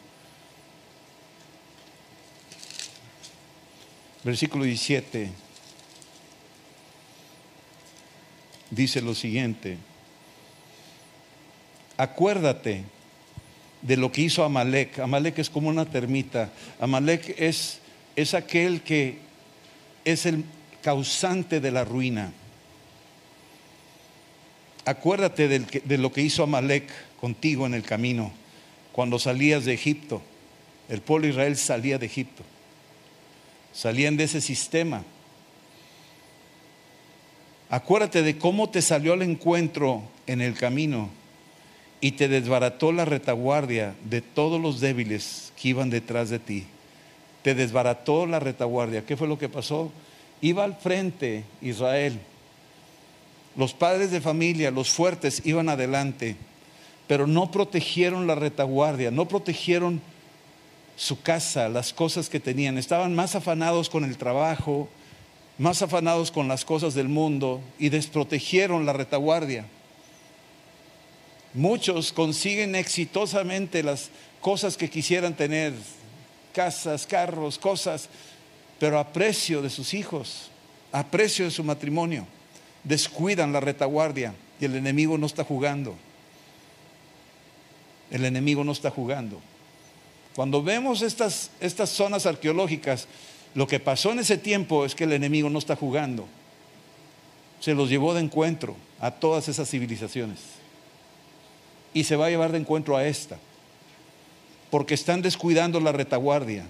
Versículo 4.25 4.65
17, 4.65 5.29
dice 8.71 9.03
lo 9.03 9.15
siguiente, 9.15 9.77
acuérdate 11.99 12.85
de 13.83 13.97
lo 13.99 14.11
que 14.11 14.23
hizo 14.23 14.43
Amalek. 14.43 14.99
Amalek 14.99 15.39
es 15.39 15.51
como 15.51 15.69
una 15.69 15.85
termita. 15.85 16.51
Amalek 16.81 17.39
es, 17.39 17.81
es 18.17 18.33
aquel 18.33 18.81
que 18.81 19.19
es 20.07 20.25
el 20.25 20.43
causante 20.83 21.61
de 21.61 21.71
la 21.71 21.85
ruina. 21.85 22.33
Acuérdate 24.87 25.49
de 25.49 25.99
lo 25.99 26.13
que 26.13 26.23
hizo 26.23 26.43
Amalek 26.43 26.91
contigo 27.21 27.67
en 27.67 27.75
el 27.75 27.83
camino, 27.83 28.33
cuando 28.93 29.19
salías 29.19 29.67
de 29.67 29.75
Egipto. 29.75 30.23
El 30.89 31.03
pueblo 31.03 31.27
de 31.27 31.33
Israel 31.33 31.57
salía 31.57 31.99
de 31.99 32.07
Egipto 32.07 32.43
salían 33.75 34.17
de 34.17 34.25
ese 34.25 34.41
sistema. 34.41 35.03
Acuérdate 37.69 38.23
de 38.23 38.39
cómo 38.39 38.71
te 38.71 38.81
salió 38.81 39.13
al 39.15 39.23
encuentro 39.23 40.03
en 40.27 40.41
el 40.41 40.55
camino 40.55 41.11
y 42.01 42.13
te 42.13 42.29
desbarató 42.29 42.93
la 42.93 43.05
retaguardia 43.05 43.95
de 44.05 44.21
todos 44.21 44.61
los 44.61 44.81
débiles 44.81 45.53
que 45.61 45.69
iban 45.71 45.91
detrás 45.91 46.31
de 46.31 46.39
ti. 46.39 46.67
te 47.43 47.55
desbarató 47.55 48.25
la 48.25 48.41
retaguardia. 48.41 49.05
¿Qué 49.05 49.19
fue 49.19 49.29
lo 49.29 49.39
que 49.39 49.51
pasó? 49.51 49.93
Iba 50.41 50.65
al 50.65 50.77
frente 50.77 51.45
Israel. 51.61 52.19
Los 53.55 53.75
padres 53.75 54.11
de 54.11 54.23
familia, 54.23 54.71
los 54.71 54.89
fuertes, 54.89 55.43
iban 55.45 55.69
adelante, 55.69 56.37
pero 57.07 57.27
no 57.27 57.51
protegieron 57.51 58.27
la 58.27 58.35
retaguardia, 58.35 59.11
no 59.11 59.29
protegieron 59.29 60.01
su 60.97 61.21
casa, 61.21 61.69
las 61.69 61.93
cosas 61.93 62.29
que 62.29 62.41
tenían. 62.41 62.79
Estaban 62.79 63.15
más 63.15 63.35
afanados 63.35 63.91
con 63.91 64.05
el 64.05 64.17
trabajo, 64.17 64.89
más 65.59 65.83
afanados 65.83 66.31
con 66.31 66.49
las 66.49 66.65
cosas 66.65 66.95
del 66.95 67.09
mundo 67.09 67.61
y 67.79 67.89
desprotegieron 67.89 68.87
la 68.87 68.93
retaguardia. 68.93 69.67
Muchos 71.53 72.13
consiguen 72.13 72.75
exitosamente 72.75 73.83
las 73.83 74.11
cosas 74.41 74.77
que 74.77 74.91
quisieran 74.91 75.35
tener, 75.35 75.73
casas, 76.53 77.07
carros, 77.07 77.59
cosas, 77.59 78.09
pero 78.81 78.99
a 78.99 79.13
precio 79.13 79.63
de 79.63 79.71
sus 79.71 79.95
hijos, 79.95 80.51
a 80.91 81.05
precio 81.07 81.45
de 81.45 81.51
su 81.51 81.63
matrimonio. 81.63 82.27
Descuidan 82.83 83.53
la 83.53 83.61
retaguardia 83.61 84.35
y 84.61 84.65
el 84.65 84.75
enemigo 84.75 85.17
no 85.17 85.27
está 85.27 85.45
jugando. 85.45 85.95
El 88.11 88.25
enemigo 88.25 88.65
no 88.65 88.73
está 88.73 88.91
jugando. 88.91 89.41
Cuando 90.35 90.63
vemos 90.63 91.03
estas, 91.03 91.51
estas 91.61 91.91
zonas 91.91 92.27
arqueológicas, 92.27 93.07
lo 93.55 93.67
que 93.67 93.81
pasó 93.81 94.13
en 94.13 94.19
ese 94.19 94.37
tiempo 94.37 94.85
es 94.85 94.95
que 94.95 95.05
el 95.05 95.13
enemigo 95.13 95.49
no 95.49 95.59
está 95.59 95.77
jugando. 95.77 96.27
Se 97.61 97.75
los 97.75 97.89
llevó 97.89 98.15
de 98.15 98.21
encuentro 98.21 98.77
a 99.01 99.13
todas 99.13 99.49
esas 99.49 99.71
civilizaciones. 99.71 100.41
Y 101.93 102.05
se 102.05 102.17
va 102.17 102.27
a 102.27 102.31
llevar 102.31 102.51
de 102.51 102.59
encuentro 102.59 102.97
a 102.97 103.07
esta 103.07 103.39
porque 104.75 104.95
están 104.95 105.23
descuidando 105.23 105.79
la 105.79 105.93
retaguardia. 105.93 106.67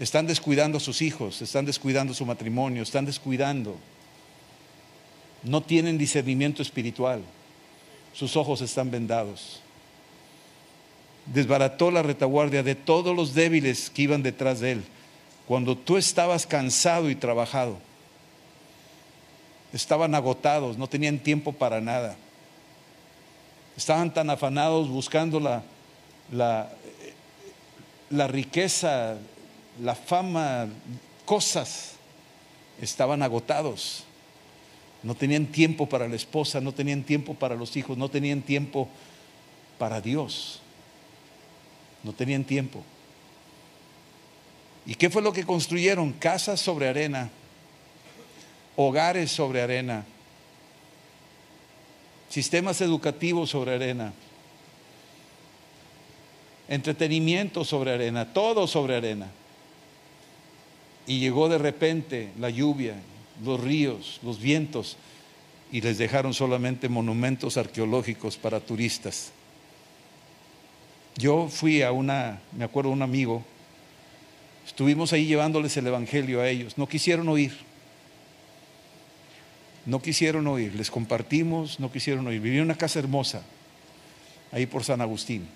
Están 0.00 0.26
descuidando 0.26 0.78
a 0.78 0.80
sus 0.80 1.00
hijos, 1.00 1.40
están 1.40 1.64
descuidando 1.64 2.12
su 2.12 2.26
matrimonio, 2.26 2.82
están 2.82 3.04
descuidando. 3.04 3.76
No 5.44 5.62
tienen 5.62 5.96
discernimiento 5.96 6.60
espiritual. 6.60 7.22
Sus 8.12 8.36
ojos 8.36 8.62
están 8.62 8.90
vendados. 8.90 9.60
Desbarató 11.26 11.90
la 11.90 12.02
retaguardia 12.02 12.62
de 12.62 12.74
todos 12.74 13.16
los 13.16 13.34
débiles 13.34 13.90
que 13.90 14.02
iban 14.02 14.22
detrás 14.22 14.60
de 14.60 14.72
él. 14.72 14.84
Cuando 15.46 15.76
tú 15.76 15.96
estabas 15.96 16.46
cansado 16.46 17.10
y 17.10 17.14
trabajado, 17.14 17.78
estaban 19.72 20.14
agotados, 20.14 20.78
no 20.78 20.86
tenían 20.86 21.18
tiempo 21.18 21.52
para 21.52 21.80
nada. 21.80 22.16
Estaban 23.76 24.12
tan 24.12 24.30
afanados 24.30 24.88
buscando 24.88 25.40
la, 25.40 25.62
la, 26.30 26.70
la 28.10 28.26
riqueza, 28.28 29.16
la 29.82 29.94
fama, 29.94 30.68
cosas, 31.24 31.92
estaban 32.80 33.22
agotados. 33.22 34.04
No 35.02 35.14
tenían 35.14 35.46
tiempo 35.46 35.86
para 35.86 36.08
la 36.08 36.16
esposa, 36.16 36.60
no 36.60 36.72
tenían 36.72 37.02
tiempo 37.02 37.34
para 37.34 37.54
los 37.54 37.76
hijos, 37.76 37.98
no 37.98 38.08
tenían 38.08 38.40
tiempo 38.40 38.88
para 39.78 40.00
Dios. 40.00 40.60
No 42.04 42.12
tenían 42.12 42.44
tiempo. 42.44 42.84
¿Y 44.86 44.94
qué 44.94 45.10
fue 45.10 45.22
lo 45.22 45.32
que 45.32 45.44
construyeron? 45.44 46.12
Casas 46.12 46.60
sobre 46.60 46.88
arena, 46.88 47.30
hogares 48.76 49.32
sobre 49.32 49.62
arena, 49.62 50.04
sistemas 52.28 52.80
educativos 52.80 53.50
sobre 53.50 53.74
arena 53.74 54.12
entretenimiento 56.68 57.64
sobre 57.64 57.92
arena, 57.92 58.32
todo 58.32 58.66
sobre 58.66 58.96
arena. 58.96 59.30
Y 61.06 61.20
llegó 61.20 61.48
de 61.48 61.58
repente 61.58 62.30
la 62.38 62.50
lluvia, 62.50 62.94
los 63.44 63.60
ríos, 63.60 64.20
los 64.22 64.40
vientos, 64.40 64.96
y 65.70 65.80
les 65.80 65.98
dejaron 65.98 66.32
solamente 66.34 66.88
monumentos 66.88 67.56
arqueológicos 67.56 68.36
para 68.36 68.60
turistas. 68.60 69.32
Yo 71.16 71.48
fui 71.48 71.82
a 71.82 71.92
una, 71.92 72.40
me 72.56 72.64
acuerdo, 72.64 72.90
un 72.90 73.02
amigo, 73.02 73.44
estuvimos 74.66 75.12
ahí 75.12 75.26
llevándoles 75.26 75.76
el 75.76 75.86
Evangelio 75.86 76.40
a 76.40 76.48
ellos, 76.48 76.76
no 76.76 76.88
quisieron 76.88 77.28
oír, 77.28 77.56
no 79.86 80.02
quisieron 80.02 80.46
oír, 80.46 80.74
les 80.74 80.90
compartimos, 80.90 81.78
no 81.78 81.92
quisieron 81.92 82.26
oír. 82.26 82.40
Vivía 82.40 82.58
en 82.58 82.64
una 82.64 82.76
casa 82.76 82.98
hermosa, 82.98 83.42
ahí 84.50 84.66
por 84.66 84.82
San 84.82 85.00
Agustín. 85.00 85.46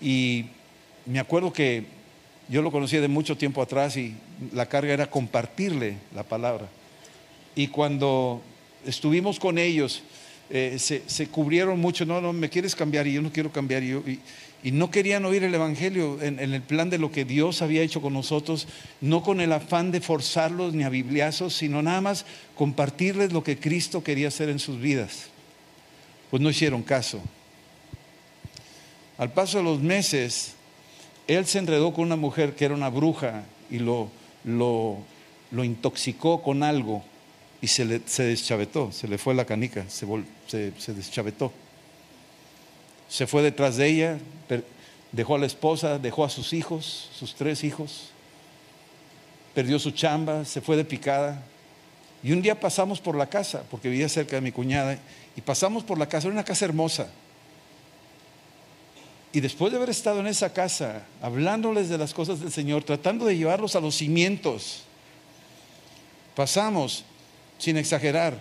Y 0.00 0.46
me 1.06 1.20
acuerdo 1.20 1.52
que 1.52 1.84
yo 2.48 2.62
lo 2.62 2.72
conocía 2.72 3.00
de 3.00 3.08
mucho 3.08 3.36
tiempo 3.36 3.62
atrás 3.62 3.96
y 3.96 4.16
la 4.52 4.66
carga 4.66 4.92
era 4.92 5.10
compartirle 5.10 5.98
la 6.14 6.24
palabra. 6.24 6.68
Y 7.54 7.68
cuando 7.68 8.42
estuvimos 8.84 9.38
con 9.38 9.58
ellos, 9.58 10.02
eh, 10.50 10.78
se, 10.78 11.28
cubrieron 11.28 11.80
mucho, 11.80 12.04
no, 12.04 12.20
no, 12.20 12.32
me 12.32 12.48
quieres 12.48 12.74
cambiar 12.74 13.06
y 13.06 13.14
yo 13.14 13.22
no 13.22 13.32
quiero 13.32 13.52
cambiar. 13.52 13.82
Y, 13.82 14.20
y, 14.62 14.72
no 14.72 14.90
querían 14.90 15.24
oír 15.24 15.44
el 15.44 15.54
Evangelio 15.54 16.20
en, 16.20 16.38
en, 16.38 16.52
el 16.52 16.62
plan 16.62 16.90
de 16.90 16.98
lo 16.98 17.10
que 17.10 17.24
Dios 17.24 17.62
había 17.62 17.82
hecho 17.82 18.02
con 18.02 18.12
nosotros, 18.12 18.68
no 19.00 19.22
con 19.22 19.40
el 19.40 19.52
afán 19.52 19.90
de 19.90 20.00
forzarlos 20.00 20.74
ni 20.74 20.84
a 20.84 20.88
bibliazos, 20.88 21.54
sino 21.54 21.82
nada 21.82 22.00
más 22.00 22.26
compartirles 22.56 23.32
lo 23.32 23.42
que 23.42 23.58
Cristo 23.58 24.02
quería 24.02 24.28
hacer 24.28 24.48
en 24.48 24.58
sus 24.58 24.80
vidas. 24.80 25.28
Pues 26.30 26.42
no 26.42 26.50
hicieron 26.50 26.82
caso. 26.82 27.20
Al 29.20 29.32
paso 29.32 29.58
de 29.58 29.64
los 29.64 29.80
meses, 29.80 30.54
él 31.26 31.44
se 31.46 31.58
enredó 31.58 31.92
con 31.92 32.06
una 32.06 32.16
mujer 32.16 32.54
que 32.54 32.64
era 32.64 32.74
una 32.74 32.88
bruja 32.88 33.44
y 33.70 33.78
lo, 33.78 34.08
lo, 34.44 35.04
intoxicó 35.52 36.42
con 36.42 36.62
algo 36.62 37.04
y 37.60 37.66
se, 37.66 37.84
le, 37.84 38.00
se 38.06 38.24
deschavetó, 38.24 38.90
se 38.92 39.06
le 39.08 39.18
fue 39.18 39.34
la 39.34 39.44
canica, 39.44 39.84
se, 39.88 40.06
se, 40.46 40.72
se 40.78 40.94
deschavetó. 40.94 41.52
Se 43.08 43.26
fue 43.26 43.42
detrás 43.42 43.76
de 43.76 43.86
ella, 43.86 44.18
dejó 45.12 45.34
a 45.34 45.38
la 45.38 45.46
esposa, 45.46 45.98
dejó 45.98 46.24
a 46.24 46.30
sus 46.30 46.52
hijos, 46.52 47.10
sus 47.12 47.34
tres 47.34 47.64
hijos, 47.64 48.10
perdió 49.54 49.78
su 49.78 49.90
chamba, 49.90 50.44
se 50.44 50.60
fue 50.60 50.76
de 50.76 50.84
picada. 50.84 51.42
Y 52.22 52.32
un 52.32 52.42
día 52.42 52.58
pasamos 52.58 53.00
por 53.00 53.16
la 53.16 53.28
casa, 53.28 53.64
porque 53.70 53.88
vivía 53.88 54.08
cerca 54.08 54.36
de 54.36 54.42
mi 54.42 54.52
cuñada, 54.52 54.98
y 55.36 55.40
pasamos 55.40 55.82
por 55.82 55.98
la 55.98 56.08
casa, 56.08 56.28
era 56.28 56.34
una 56.34 56.44
casa 56.44 56.64
hermosa, 56.64 57.08
y 59.32 59.40
después 59.40 59.70
de 59.70 59.76
haber 59.76 59.90
estado 59.90 60.20
en 60.20 60.26
esa 60.26 60.52
casa, 60.52 61.02
hablándoles 61.22 61.88
de 61.88 61.98
las 61.98 62.12
cosas 62.12 62.40
del 62.40 62.50
Señor, 62.50 62.82
tratando 62.82 63.24
de 63.26 63.36
llevarlos 63.36 63.76
a 63.76 63.80
los 63.80 63.94
cimientos, 63.94 64.82
pasamos, 66.34 67.04
sin 67.60 67.76
exagerar, 67.76 68.34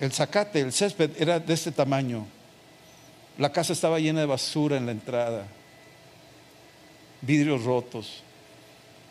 el 0.00 0.12
zacate, 0.12 0.60
el 0.60 0.72
césped 0.72 1.10
era 1.16 1.38
de 1.38 1.54
este 1.54 1.70
tamaño. 1.70 2.26
La 3.38 3.52
casa 3.52 3.72
estaba 3.72 4.00
llena 4.00 4.20
de 4.20 4.26
basura 4.26 4.76
en 4.76 4.84
la 4.84 4.92
entrada, 4.92 5.46
vidrios 7.22 7.62
rotos, 7.62 8.22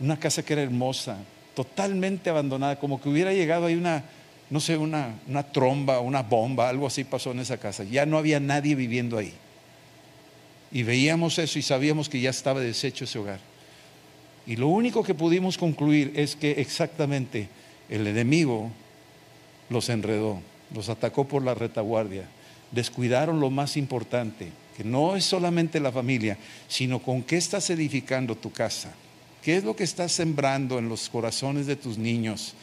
una 0.02 0.20
casa 0.20 0.44
que 0.44 0.52
era 0.52 0.62
hermosa, 0.62 1.18
totalmente 1.56 2.30
abandonada, 2.30 2.78
como 2.78 3.02
que 3.02 3.08
hubiera 3.08 3.34
llegado 3.34 3.68
ahí 3.68 3.76
una, 3.76 4.04
no 4.50 4.60
sé, 4.60 4.76
una, 4.76 5.16
una 5.28 5.44
tromba, 5.44 6.02
una 6.02 6.24
bomba, 6.24 6.68
algo 6.68 6.86
así 6.86 7.06
pasó 7.06 7.32
en 7.32 7.40
esa 7.40 7.58
casa. 7.58 7.86
Ya 7.86 8.06
no 8.06 8.18
había 8.18 8.42
nadie 8.42 8.76
viviendo 8.76 9.18
ahí. 9.18 9.34
Y 10.74 10.84
veíamos 10.84 11.40
eso 11.40 11.58
y 11.58 11.62
sabíamos 11.62 12.10
que 12.10 12.20
ya 12.20 12.32
estaba 12.32 12.60
deshecho 12.60 13.06
ese 13.06 13.18
hogar. 13.18 13.40
Y 14.46 14.58
lo 14.58 14.68
único 14.68 15.04
que 15.04 15.14
pudimos 15.14 15.58
concluir 15.58 16.12
es 16.16 16.36
que 16.36 16.52
exactamente 16.52 17.48
el 17.90 18.08
enemigo 18.08 18.72
los 19.72 19.90
enredó, 19.90 20.40
los 20.76 20.90
atacó 20.90 21.28
por 21.28 21.44
la 21.44 21.56
retaguardia, 21.56 22.26
descuidaron 22.72 23.40
lo 23.40 23.50
más 23.50 23.78
importante, 23.78 24.50
que 24.78 24.84
no 24.84 25.16
es 25.16 25.26
solamente 25.26 25.80
la 25.80 25.92
familia, 25.92 26.38
sino 26.68 27.00
con 27.00 27.24
qué 27.24 27.38
estás 27.38 27.70
edificando 27.70 28.36
tu 28.36 28.52
casa, 28.52 28.94
qué 29.42 29.58
es 29.58 29.64
lo 29.64 29.76
que 29.76 29.84
estás 29.84 30.12
sembrando 30.12 30.78
en 30.78 30.90
los 30.90 31.10
corazones 31.10 31.68
de 31.68 31.76
tus 31.76 31.98
niños, 31.98 32.54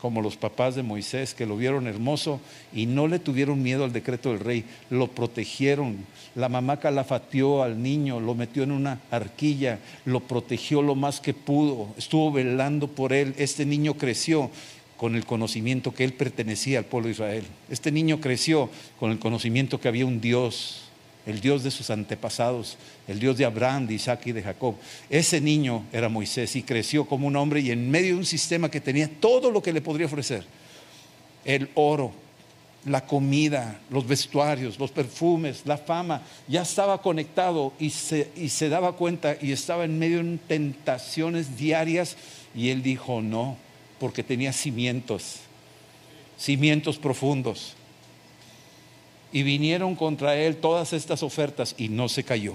como 0.00 0.22
los 0.22 0.36
papás 0.36 0.74
de 0.74 0.82
Moisés, 0.82 1.34
que 1.34 1.46
lo 1.46 1.56
vieron 1.56 1.88
hermoso 1.88 2.40
y 2.72 2.86
no 2.86 3.08
le 3.08 3.18
tuvieron 3.18 3.62
miedo 3.62 3.84
al 3.84 3.92
decreto 3.92 4.30
del 4.30 4.40
rey, 4.40 4.64
lo 4.90 5.08
protegieron. 5.08 5.96
La 6.36 6.48
mamá 6.48 6.78
calafateó 6.78 7.64
al 7.64 7.82
niño, 7.82 8.20
lo 8.20 8.36
metió 8.36 8.62
en 8.62 8.70
una 8.70 9.00
arquilla, 9.10 9.80
lo 10.04 10.20
protegió 10.20 10.82
lo 10.82 10.94
más 10.94 11.20
que 11.20 11.34
pudo, 11.34 11.88
estuvo 11.98 12.30
velando 12.30 12.86
por 12.86 13.12
él. 13.12 13.34
Este 13.38 13.66
niño 13.66 13.94
creció 13.94 14.52
con 14.98 15.16
el 15.16 15.24
conocimiento 15.24 15.94
que 15.94 16.04
él 16.04 16.12
pertenecía 16.12 16.80
al 16.80 16.84
pueblo 16.84 17.06
de 17.06 17.12
Israel. 17.12 17.44
Este 17.70 17.90
niño 17.90 18.20
creció 18.20 18.68
con 19.00 19.10
el 19.10 19.18
conocimiento 19.18 19.80
que 19.80 19.88
había 19.88 20.04
un 20.04 20.20
Dios 20.20 20.82
el 21.28 21.42
Dios 21.42 21.62
de 21.62 21.70
sus 21.70 21.90
antepasados, 21.90 22.78
el 23.06 23.20
Dios 23.20 23.36
de 23.36 23.44
Abraham, 23.44 23.86
de 23.86 23.94
Isaac 23.94 24.26
y 24.26 24.32
de 24.32 24.42
Jacob. 24.42 24.76
Ese 25.10 25.42
niño 25.42 25.84
era 25.92 26.08
Moisés 26.08 26.56
y 26.56 26.62
creció 26.62 27.04
como 27.04 27.26
un 27.26 27.36
hombre 27.36 27.60
y 27.60 27.70
en 27.70 27.90
medio 27.90 28.14
de 28.14 28.20
un 28.20 28.24
sistema 28.24 28.70
que 28.70 28.80
tenía 28.80 29.10
todo 29.20 29.50
lo 29.50 29.62
que 29.62 29.74
le 29.74 29.82
podría 29.82 30.06
ofrecer. 30.06 30.46
El 31.44 31.68
oro, 31.74 32.12
la 32.86 33.04
comida, 33.04 33.78
los 33.90 34.06
vestuarios, 34.06 34.78
los 34.78 34.90
perfumes, 34.90 35.62
la 35.66 35.76
fama, 35.76 36.22
ya 36.48 36.62
estaba 36.62 37.02
conectado 37.02 37.74
y 37.78 37.90
se, 37.90 38.30
y 38.34 38.48
se 38.48 38.70
daba 38.70 38.96
cuenta 38.96 39.36
y 39.38 39.52
estaba 39.52 39.84
en 39.84 39.98
medio 39.98 40.24
de 40.24 40.38
tentaciones 40.38 41.58
diarias 41.58 42.16
y 42.54 42.70
él 42.70 42.82
dijo 42.82 43.20
no, 43.20 43.58
porque 43.98 44.22
tenía 44.22 44.52
cimientos, 44.52 45.36
cimientos 46.38 46.98
profundos. 46.98 47.74
Y 49.32 49.42
vinieron 49.42 49.94
contra 49.94 50.36
él 50.36 50.56
todas 50.56 50.92
estas 50.92 51.22
ofertas 51.22 51.74
y 51.76 51.88
no 51.88 52.08
se 52.08 52.24
cayó, 52.24 52.54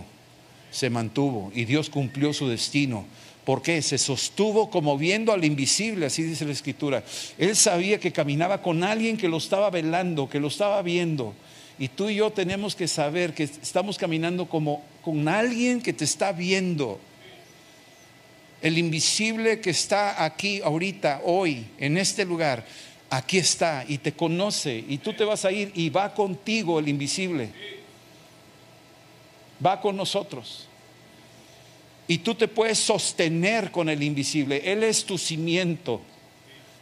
se 0.72 0.90
mantuvo 0.90 1.52
y 1.54 1.66
Dios 1.66 1.90
cumplió 1.90 2.34
su 2.34 2.48
destino. 2.48 3.06
porque 3.46 3.82
Se 3.82 3.98
sostuvo 3.98 4.70
como 4.70 4.98
viendo 4.98 5.34
al 5.34 5.46
invisible, 5.46 6.06
así 6.06 6.24
dice 6.24 6.46
la 6.46 6.54
escritura. 6.54 7.04
Él 7.38 7.56
sabía 7.56 8.00
que 8.00 8.12
caminaba 8.12 8.62
con 8.62 8.84
alguien 8.84 9.18
que 9.18 9.28
lo 9.28 9.38
estaba 9.38 9.70
velando, 9.70 10.30
que 10.30 10.40
lo 10.40 10.48
estaba 10.48 10.82
viendo. 10.82 11.34
Y 11.78 11.90
tú 11.90 12.10
y 12.10 12.16
yo 12.16 12.32
tenemos 12.32 12.76
que 12.76 12.88
saber 12.88 13.34
que 13.34 13.44
estamos 13.44 13.98
caminando 13.98 14.48
como 14.48 14.84
con 15.04 15.28
alguien 15.28 15.82
que 15.82 15.94
te 15.94 16.06
está 16.06 16.32
viendo. 16.32 17.00
El 18.64 18.78
invisible 18.78 19.60
que 19.60 19.72
está 19.72 20.24
aquí 20.24 20.62
ahorita, 20.62 21.20
hoy, 21.26 21.66
en 21.78 21.98
este 21.98 22.24
lugar, 22.24 22.66
aquí 23.10 23.38
está 23.38 23.84
y 23.86 23.98
te 23.98 24.14
conoce 24.14 24.86
y 24.88 25.00
tú 25.00 25.12
te 25.12 25.26
vas 25.26 25.44
a 25.44 25.52
ir 25.52 25.74
y 25.76 25.90
va 25.90 26.14
contigo 26.14 26.80
el 26.80 26.88
invisible. 26.88 27.50
Va 29.64 29.82
con 29.82 29.98
nosotros. 29.98 30.70
Y 32.08 32.20
tú 32.20 32.36
te 32.36 32.48
puedes 32.48 32.80
sostener 32.80 33.70
con 33.70 33.90
el 33.90 34.02
invisible. 34.02 34.62
Él 34.64 34.84
es 34.84 35.04
tu 35.04 35.18
cimiento. 35.18 36.00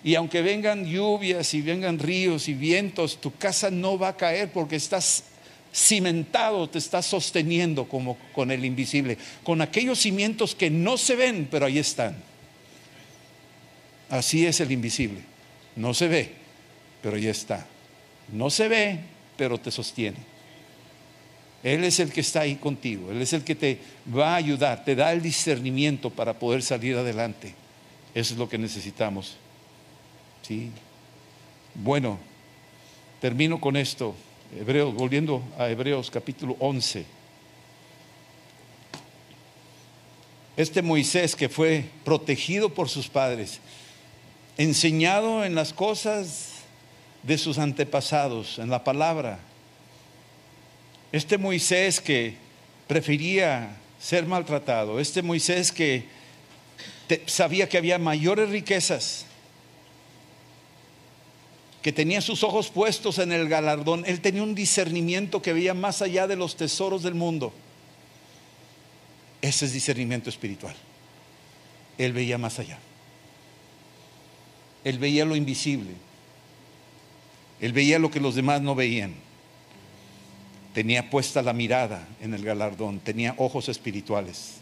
Y 0.03 0.13
aunque 0.13 0.43
vengan 0.43 0.85
lluvias 0.85 1.51
y 1.55 1.63
vengan 1.63 1.97
ríos 1.97 2.47
y 2.47 2.53
vientos, 2.53 3.19
tu 3.19 3.35
casa 3.35 3.71
no 3.71 3.97
va 3.97 4.09
a 4.09 4.17
caer 4.17 4.51
porque 4.51 4.75
estás 4.75 5.23
cimentado, 5.73 6.69
te 6.69 6.77
estás 6.77 7.05
sosteniendo 7.05 7.88
como 7.88 8.17
con 8.34 8.51
el 8.51 8.65
invisible, 8.65 9.17
con 9.43 9.62
aquellos 9.62 9.99
cimientos 9.99 10.55
que 10.55 10.69
no 10.69 10.97
se 10.97 11.15
ven, 11.15 11.47
pero 11.49 11.65
ahí 11.65 11.79
están. 11.79 12.15
Así 14.10 14.45
es 14.45 14.60
el 14.60 14.71
invisible. 14.71 15.21
No 15.75 15.93
se 15.93 16.07
ve, 16.07 16.31
pero 17.01 17.17
ya 17.17 17.31
está. 17.31 17.65
No 18.31 18.49
se 18.49 18.67
ve, 18.67 18.99
pero 19.38 19.57
te 19.57 19.71
sostiene. 19.71 20.17
Él 21.63 21.84
es 21.84 21.99
el 21.99 22.12
que 22.12 22.21
está 22.21 22.41
ahí 22.41 22.55
contigo. 22.55 23.12
Él 23.12 23.21
es 23.21 23.34
el 23.34 23.43
que 23.43 23.55
te 23.55 23.79
va 24.13 24.34
a 24.34 24.36
ayudar, 24.36 24.84
te 24.84 24.95
da 24.95 25.13
el 25.13 25.21
discernimiento 25.21 26.10
para 26.10 26.38
poder 26.38 26.62
salir 26.63 26.97
adelante. 26.97 27.53
Eso 28.13 28.34
es 28.34 28.39
lo 28.39 28.49
que 28.49 28.57
necesitamos. 28.57 29.38
¿Sí? 30.41 30.71
Bueno, 31.75 32.17
termino 33.21 33.62
con 33.62 33.77
esto. 33.77 34.15
Hebreos, 34.53 34.93
volviendo 34.93 35.41
a 35.57 35.69
Hebreos 35.69 36.11
capítulo 36.11 36.57
11. 36.59 37.05
Este 40.57 40.81
Moisés 40.81 41.37
que 41.37 41.47
fue 41.47 41.85
protegido 42.03 42.73
por 42.73 42.89
sus 42.89 43.07
padres, 43.07 43.61
enseñado 44.57 45.45
en 45.45 45.55
las 45.55 45.71
cosas 45.71 46.49
de 47.23 47.37
sus 47.37 47.59
antepasados, 47.59 48.59
en 48.59 48.69
la 48.69 48.83
palabra. 48.83 49.39
Este 51.13 51.37
Moisés 51.37 52.01
que 52.01 52.35
prefería 52.87 53.77
ser 54.01 54.25
maltratado, 54.25 54.99
este 54.99 55.21
Moisés 55.21 55.71
que 55.71 56.03
sabía 57.25 57.69
que 57.69 57.77
había 57.77 57.97
mayores 57.97 58.49
riquezas, 58.49 59.25
que 61.81 61.91
tenía 61.91 62.21
sus 62.21 62.43
ojos 62.43 62.69
puestos 62.69 63.17
en 63.17 63.31
el 63.31 63.49
galardón, 63.49 64.03
él 64.05 64.21
tenía 64.21 64.43
un 64.43 64.53
discernimiento 64.53 65.41
que 65.41 65.53
veía 65.53 65.73
más 65.73 66.01
allá 66.01 66.27
de 66.27 66.35
los 66.35 66.55
tesoros 66.55 67.01
del 67.01 67.15
mundo. 67.15 67.53
Ese 69.41 69.65
es 69.65 69.73
discernimiento 69.73 70.29
espiritual. 70.29 70.75
Él 71.97 72.13
veía 72.13 72.37
más 72.37 72.59
allá. 72.59 72.77
Él 74.83 74.99
veía 74.99 75.25
lo 75.25 75.35
invisible. 75.35 75.91
Él 77.59 77.73
veía 77.73 77.99
lo 77.99 78.11
que 78.11 78.19
los 78.19 78.35
demás 78.35 78.61
no 78.61 78.75
veían. 78.75 79.13
Tenía 80.73 81.09
puesta 81.09 81.41
la 81.41 81.53
mirada 81.53 82.07
en 82.21 82.33
el 82.33 82.43
galardón, 82.45 82.99
tenía 82.99 83.35
ojos 83.37 83.69
espirituales. 83.69 84.61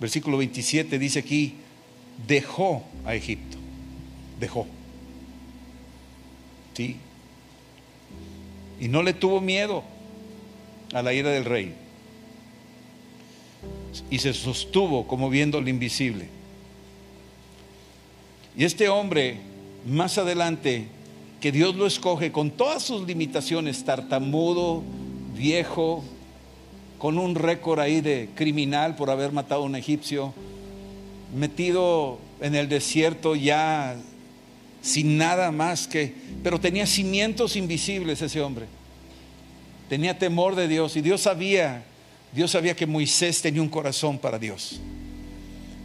Versículo 0.00 0.38
27 0.38 0.98
dice 0.98 1.18
aquí, 1.18 1.56
dejó 2.26 2.84
a 3.04 3.14
Egipto, 3.14 3.58
dejó. 4.40 4.66
Y 6.78 8.88
no 8.88 9.02
le 9.02 9.14
tuvo 9.14 9.40
miedo 9.40 9.82
a 10.92 11.02
la 11.02 11.12
ira 11.12 11.30
del 11.30 11.44
rey. 11.44 11.74
Y 14.10 14.18
se 14.18 14.34
sostuvo 14.34 15.06
como 15.06 15.30
viendo 15.30 15.60
lo 15.60 15.68
invisible. 15.68 16.28
Y 18.56 18.64
este 18.64 18.88
hombre, 18.88 19.38
más 19.86 20.18
adelante, 20.18 20.86
que 21.40 21.52
Dios 21.52 21.74
lo 21.74 21.86
escoge 21.86 22.32
con 22.32 22.50
todas 22.50 22.82
sus 22.82 23.06
limitaciones, 23.06 23.84
tartamudo, 23.84 24.82
viejo, 25.34 26.02
con 26.98 27.18
un 27.18 27.34
récord 27.34 27.80
ahí 27.80 28.00
de 28.00 28.30
criminal 28.34 28.96
por 28.96 29.10
haber 29.10 29.32
matado 29.32 29.62
a 29.62 29.66
un 29.66 29.76
egipcio, 29.76 30.32
metido 31.34 32.18
en 32.40 32.54
el 32.54 32.68
desierto 32.68 33.36
ya 33.36 33.96
sin 34.86 35.18
nada 35.18 35.50
más 35.52 35.86
que, 35.86 36.14
pero 36.42 36.60
tenía 36.60 36.86
cimientos 36.86 37.56
invisibles 37.56 38.22
ese 38.22 38.40
hombre. 38.40 38.66
Tenía 39.88 40.18
temor 40.18 40.54
de 40.54 40.68
Dios 40.68 40.96
y 40.96 41.00
Dios 41.00 41.22
sabía, 41.22 41.84
Dios 42.32 42.50
sabía 42.50 42.74
que 42.74 42.86
Moisés 42.86 43.42
tenía 43.42 43.62
un 43.62 43.68
corazón 43.68 44.18
para 44.18 44.38
Dios. 44.38 44.80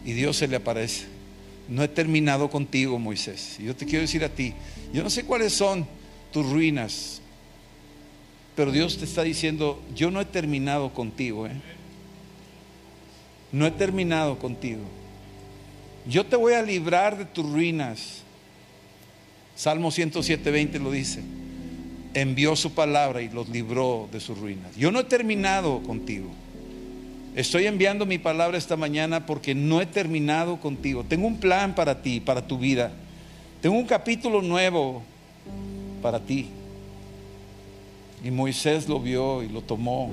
Y 0.04 0.12
Dios 0.12 0.36
se 0.36 0.48
le 0.48 0.56
aparece 0.56 1.12
no 1.68 1.82
he 1.82 1.88
terminado 1.88 2.50
contigo, 2.50 2.98
Moisés. 2.98 3.56
Yo 3.58 3.74
te 3.74 3.86
quiero 3.86 4.02
decir 4.02 4.24
a 4.24 4.28
ti, 4.28 4.52
yo 4.92 5.02
no 5.02 5.10
sé 5.10 5.24
cuáles 5.24 5.52
son 5.52 5.86
tus 6.32 6.48
ruinas, 6.50 7.20
pero 8.54 8.70
Dios 8.70 8.98
te 8.98 9.04
está 9.04 9.22
diciendo, 9.22 9.82
yo 9.94 10.10
no 10.10 10.20
he 10.20 10.24
terminado 10.24 10.92
contigo. 10.92 11.46
¿eh? 11.46 11.52
No 13.52 13.66
he 13.66 13.70
terminado 13.70 14.38
contigo. 14.38 14.82
Yo 16.06 16.26
te 16.26 16.36
voy 16.36 16.54
a 16.54 16.62
librar 16.62 17.16
de 17.16 17.24
tus 17.24 17.50
ruinas. 17.50 18.22
Salmo 19.62 19.92
107, 19.92 20.50
20 20.50 20.80
lo 20.80 20.90
dice. 20.90 21.20
Envió 22.14 22.56
su 22.56 22.72
palabra 22.72 23.22
y 23.22 23.28
los 23.28 23.48
libró 23.48 24.08
de 24.10 24.18
sus 24.18 24.36
ruinas. 24.36 24.74
Yo 24.76 24.90
no 24.90 24.98
he 24.98 25.04
terminado 25.04 25.80
contigo. 25.84 26.26
Estoy 27.36 27.66
enviando 27.66 28.04
mi 28.04 28.18
palabra 28.18 28.58
esta 28.58 28.76
mañana 28.76 29.24
porque 29.24 29.54
no 29.54 29.80
he 29.80 29.86
terminado 29.86 30.58
contigo. 30.58 31.04
Tengo 31.08 31.28
un 31.28 31.38
plan 31.38 31.76
para 31.76 32.02
ti, 32.02 32.18
para 32.18 32.44
tu 32.44 32.58
vida. 32.58 32.90
Tengo 33.60 33.76
un 33.76 33.86
capítulo 33.86 34.42
nuevo 34.42 35.04
para 36.02 36.18
ti. 36.18 36.48
Y 38.24 38.32
Moisés 38.32 38.88
lo 38.88 38.98
vio 38.98 39.44
y 39.44 39.48
lo 39.48 39.60
tomó 39.60 40.10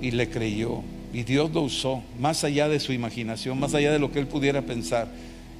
y 0.00 0.12
le 0.12 0.30
creyó. 0.30 0.80
Y 1.12 1.24
Dios 1.24 1.50
lo 1.50 1.62
usó, 1.62 2.04
más 2.20 2.44
allá 2.44 2.68
de 2.68 2.78
su 2.78 2.92
imaginación, 2.92 3.58
más 3.58 3.74
allá 3.74 3.90
de 3.90 3.98
lo 3.98 4.12
que 4.12 4.20
él 4.20 4.28
pudiera 4.28 4.62
pensar. 4.62 5.08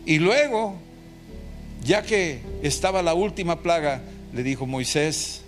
Y 0.06 0.20
luego, 0.20 0.76
ya 1.82 2.02
que 2.02 2.40
estaba 2.62 3.02
la 3.02 3.14
última 3.14 3.62
plaga, 3.62 4.02
le 4.32 4.42
dijo, 4.42 4.66
Moisés, 4.66 5.42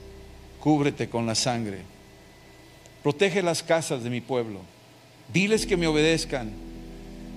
cúbrete 0.60 1.08
con 1.08 1.26
la 1.26 1.34
sangre. 1.34 1.78
Protege 3.02 3.42
las 3.42 3.62
casas 3.62 4.04
de 4.04 4.10
mi 4.10 4.20
pueblo 4.20 4.60
Diles 5.32 5.66
que 5.66 5.76
me 5.76 5.86
obedezcan. 5.86 6.50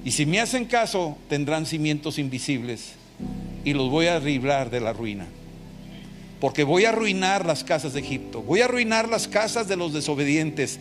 Y 0.03 0.11
si 0.11 0.25
me 0.25 0.39
hacen 0.39 0.65
caso, 0.65 1.17
tendrán 1.29 1.65
cimientos 1.65 2.19
invisibles 2.19 2.93
y 3.63 3.73
los 3.73 3.89
voy 3.89 4.07
a 4.07 4.19
librar 4.19 4.69
de 4.69 4.81
la 4.81 4.93
ruina. 4.93 5.25
Porque 6.39 6.63
voy 6.63 6.85
a 6.85 6.89
arruinar 6.89 7.45
las 7.45 7.63
casas 7.63 7.93
de 7.93 8.01
Egipto. 8.01 8.41
Voy 8.41 8.61
a 8.61 8.65
arruinar 8.65 9.07
las 9.07 9.27
casas 9.27 9.67
de 9.67 9.77
los 9.77 9.93
desobedientes. 9.93 10.79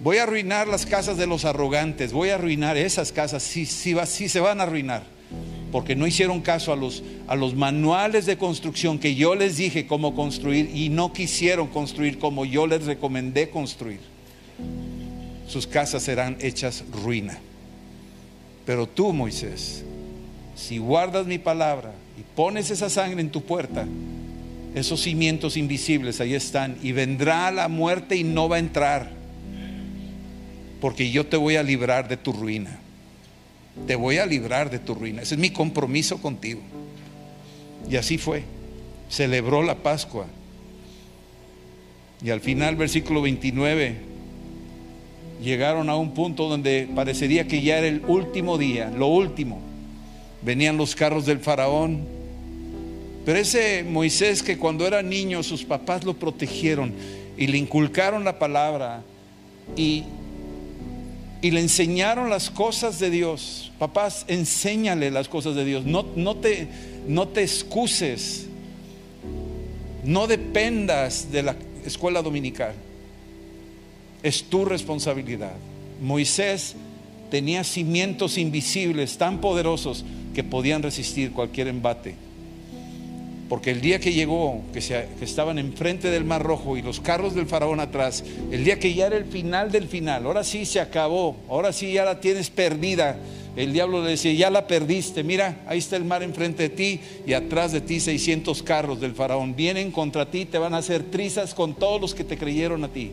Voy 0.00 0.18
a 0.18 0.24
arruinar 0.24 0.66
las 0.66 0.84
casas 0.84 1.16
de 1.16 1.26
los 1.26 1.44
arrogantes. 1.44 2.12
Voy 2.12 2.30
a 2.30 2.34
arruinar 2.34 2.76
esas 2.76 3.12
casas. 3.12 3.42
Sí, 3.42 3.64
sí, 3.64 3.94
sí 4.06 4.28
se 4.28 4.40
van 4.40 4.60
a 4.60 4.64
arruinar. 4.64 5.04
Porque 5.72 5.96
no 5.96 6.06
hicieron 6.06 6.42
caso 6.42 6.72
a 6.72 6.76
los, 6.76 7.02
a 7.26 7.34
los 7.34 7.56
manuales 7.56 8.26
de 8.26 8.38
construcción 8.38 9.00
que 9.00 9.16
yo 9.16 9.34
les 9.34 9.56
dije 9.56 9.88
cómo 9.88 10.14
construir 10.14 10.70
y 10.72 10.90
no 10.90 11.12
quisieron 11.12 11.66
construir 11.66 12.18
como 12.18 12.44
yo 12.44 12.68
les 12.68 12.84
recomendé 12.84 13.50
construir 13.50 14.12
sus 15.52 15.66
casas 15.66 16.02
serán 16.02 16.38
hechas 16.40 16.82
ruina. 16.90 17.38
Pero 18.64 18.88
tú, 18.88 19.12
Moisés, 19.12 19.84
si 20.56 20.78
guardas 20.78 21.26
mi 21.26 21.38
palabra 21.38 21.92
y 22.18 22.22
pones 22.34 22.70
esa 22.70 22.88
sangre 22.88 23.20
en 23.20 23.30
tu 23.30 23.42
puerta, 23.42 23.86
esos 24.74 25.02
cimientos 25.02 25.58
invisibles 25.58 26.22
ahí 26.22 26.34
están 26.34 26.78
y 26.82 26.92
vendrá 26.92 27.50
la 27.50 27.68
muerte 27.68 28.16
y 28.16 28.24
no 28.24 28.48
va 28.48 28.56
a 28.56 28.60
entrar. 28.60 29.10
Porque 30.80 31.10
yo 31.10 31.26
te 31.26 31.36
voy 31.36 31.56
a 31.56 31.62
librar 31.62 32.08
de 32.08 32.16
tu 32.16 32.32
ruina. 32.32 32.78
Te 33.86 33.96
voy 33.96 34.18
a 34.18 34.26
librar 34.26 34.70
de 34.70 34.78
tu 34.78 34.94
ruina. 34.94 35.22
Ese 35.22 35.34
es 35.34 35.40
mi 35.40 35.50
compromiso 35.50 36.18
contigo. 36.20 36.60
Y 37.90 37.96
así 37.96 38.18
fue. 38.18 38.44
Celebró 39.08 39.62
la 39.62 39.76
Pascua. 39.76 40.26
Y 42.24 42.30
al 42.30 42.40
final, 42.40 42.76
versículo 42.76 43.22
29, 43.22 43.96
llegaron 45.42 45.90
a 45.90 45.96
un 45.96 46.14
punto 46.14 46.48
donde 46.48 46.88
parecería 46.94 47.48
que 47.48 47.62
ya 47.62 47.78
era 47.78 47.88
el 47.88 48.02
último 48.06 48.58
día, 48.58 48.90
lo 48.90 49.08
último. 49.08 49.60
Venían 50.42 50.76
los 50.76 50.94
carros 50.94 51.26
del 51.26 51.40
faraón. 51.40 52.06
Pero 53.24 53.38
ese 53.38 53.84
Moisés 53.84 54.42
que 54.42 54.58
cuando 54.58 54.86
era 54.86 55.02
niño 55.02 55.42
sus 55.42 55.64
papás 55.64 56.04
lo 56.04 56.14
protegieron 56.14 56.92
y 57.36 57.46
le 57.46 57.58
inculcaron 57.58 58.24
la 58.24 58.38
palabra 58.38 59.02
y, 59.76 60.04
y 61.42 61.50
le 61.50 61.60
enseñaron 61.60 62.30
las 62.30 62.50
cosas 62.50 63.00
de 63.00 63.10
Dios. 63.10 63.72
Papás, 63.78 64.24
enséñale 64.28 65.10
las 65.10 65.28
cosas 65.28 65.56
de 65.56 65.64
Dios. 65.64 65.84
No, 65.84 66.06
no, 66.14 66.36
te, 66.36 66.68
no 67.08 67.26
te 67.28 67.42
excuses. 67.42 68.46
No 70.04 70.28
dependas 70.28 71.32
de 71.32 71.42
la 71.42 71.56
escuela 71.84 72.22
dominical. 72.22 72.74
Es 74.22 74.44
tu 74.44 74.64
responsabilidad. 74.64 75.54
Moisés 76.00 76.76
tenía 77.28 77.64
cimientos 77.64 78.38
invisibles 78.38 79.18
tan 79.18 79.40
poderosos 79.40 80.04
que 80.34 80.44
podían 80.44 80.82
resistir 80.82 81.32
cualquier 81.32 81.66
embate. 81.66 82.14
Porque 83.52 83.70
el 83.70 83.82
día 83.82 84.00
que 84.00 84.14
llegó, 84.14 84.62
que, 84.72 84.80
se, 84.80 85.08
que, 85.18 85.26
estaban 85.26 85.58
enfrente 85.58 86.08
del 86.10 86.24
Mar 86.24 86.42
Rojo 86.42 86.78
y 86.78 86.80
los 86.80 87.00
carros 87.00 87.34
del 87.34 87.44
faraón 87.44 87.80
atrás, 87.80 88.24
el 88.50 88.64
día 88.64 88.78
que 88.78 88.94
ya 88.94 89.08
era 89.08 89.18
el 89.18 89.26
final 89.26 89.70
del 89.70 89.88
final, 89.88 90.24
ahora 90.24 90.42
sí 90.42 90.64
se 90.64 90.80
acabó, 90.80 91.36
ahora 91.50 91.70
sí 91.74 91.92
ya 91.92 92.06
la 92.06 92.18
tienes 92.18 92.48
perdida. 92.48 93.18
El 93.54 93.74
diablo 93.74 94.02
le 94.02 94.12
decía, 94.12 94.32
ya 94.32 94.48
la 94.48 94.66
perdiste, 94.66 95.22
mira, 95.22 95.60
ahí 95.66 95.80
está 95.80 95.96
el 95.96 96.04
mar 96.06 96.22
enfrente 96.22 96.62
de 96.62 96.68
ti 96.70 97.00
y 97.26 97.34
atrás 97.34 97.72
de 97.72 97.82
ti 97.82 98.00
600 98.00 98.62
carros 98.62 99.02
del 99.02 99.12
faraón. 99.12 99.54
Vienen 99.54 99.90
contra 99.90 100.30
ti, 100.30 100.46
te 100.46 100.56
van 100.56 100.72
a 100.72 100.78
hacer 100.78 101.02
trizas 101.02 101.52
con 101.52 101.74
todos 101.74 102.00
los 102.00 102.14
que 102.14 102.24
te 102.24 102.38
creyeron 102.38 102.84
a 102.84 102.88
ti. 102.88 103.10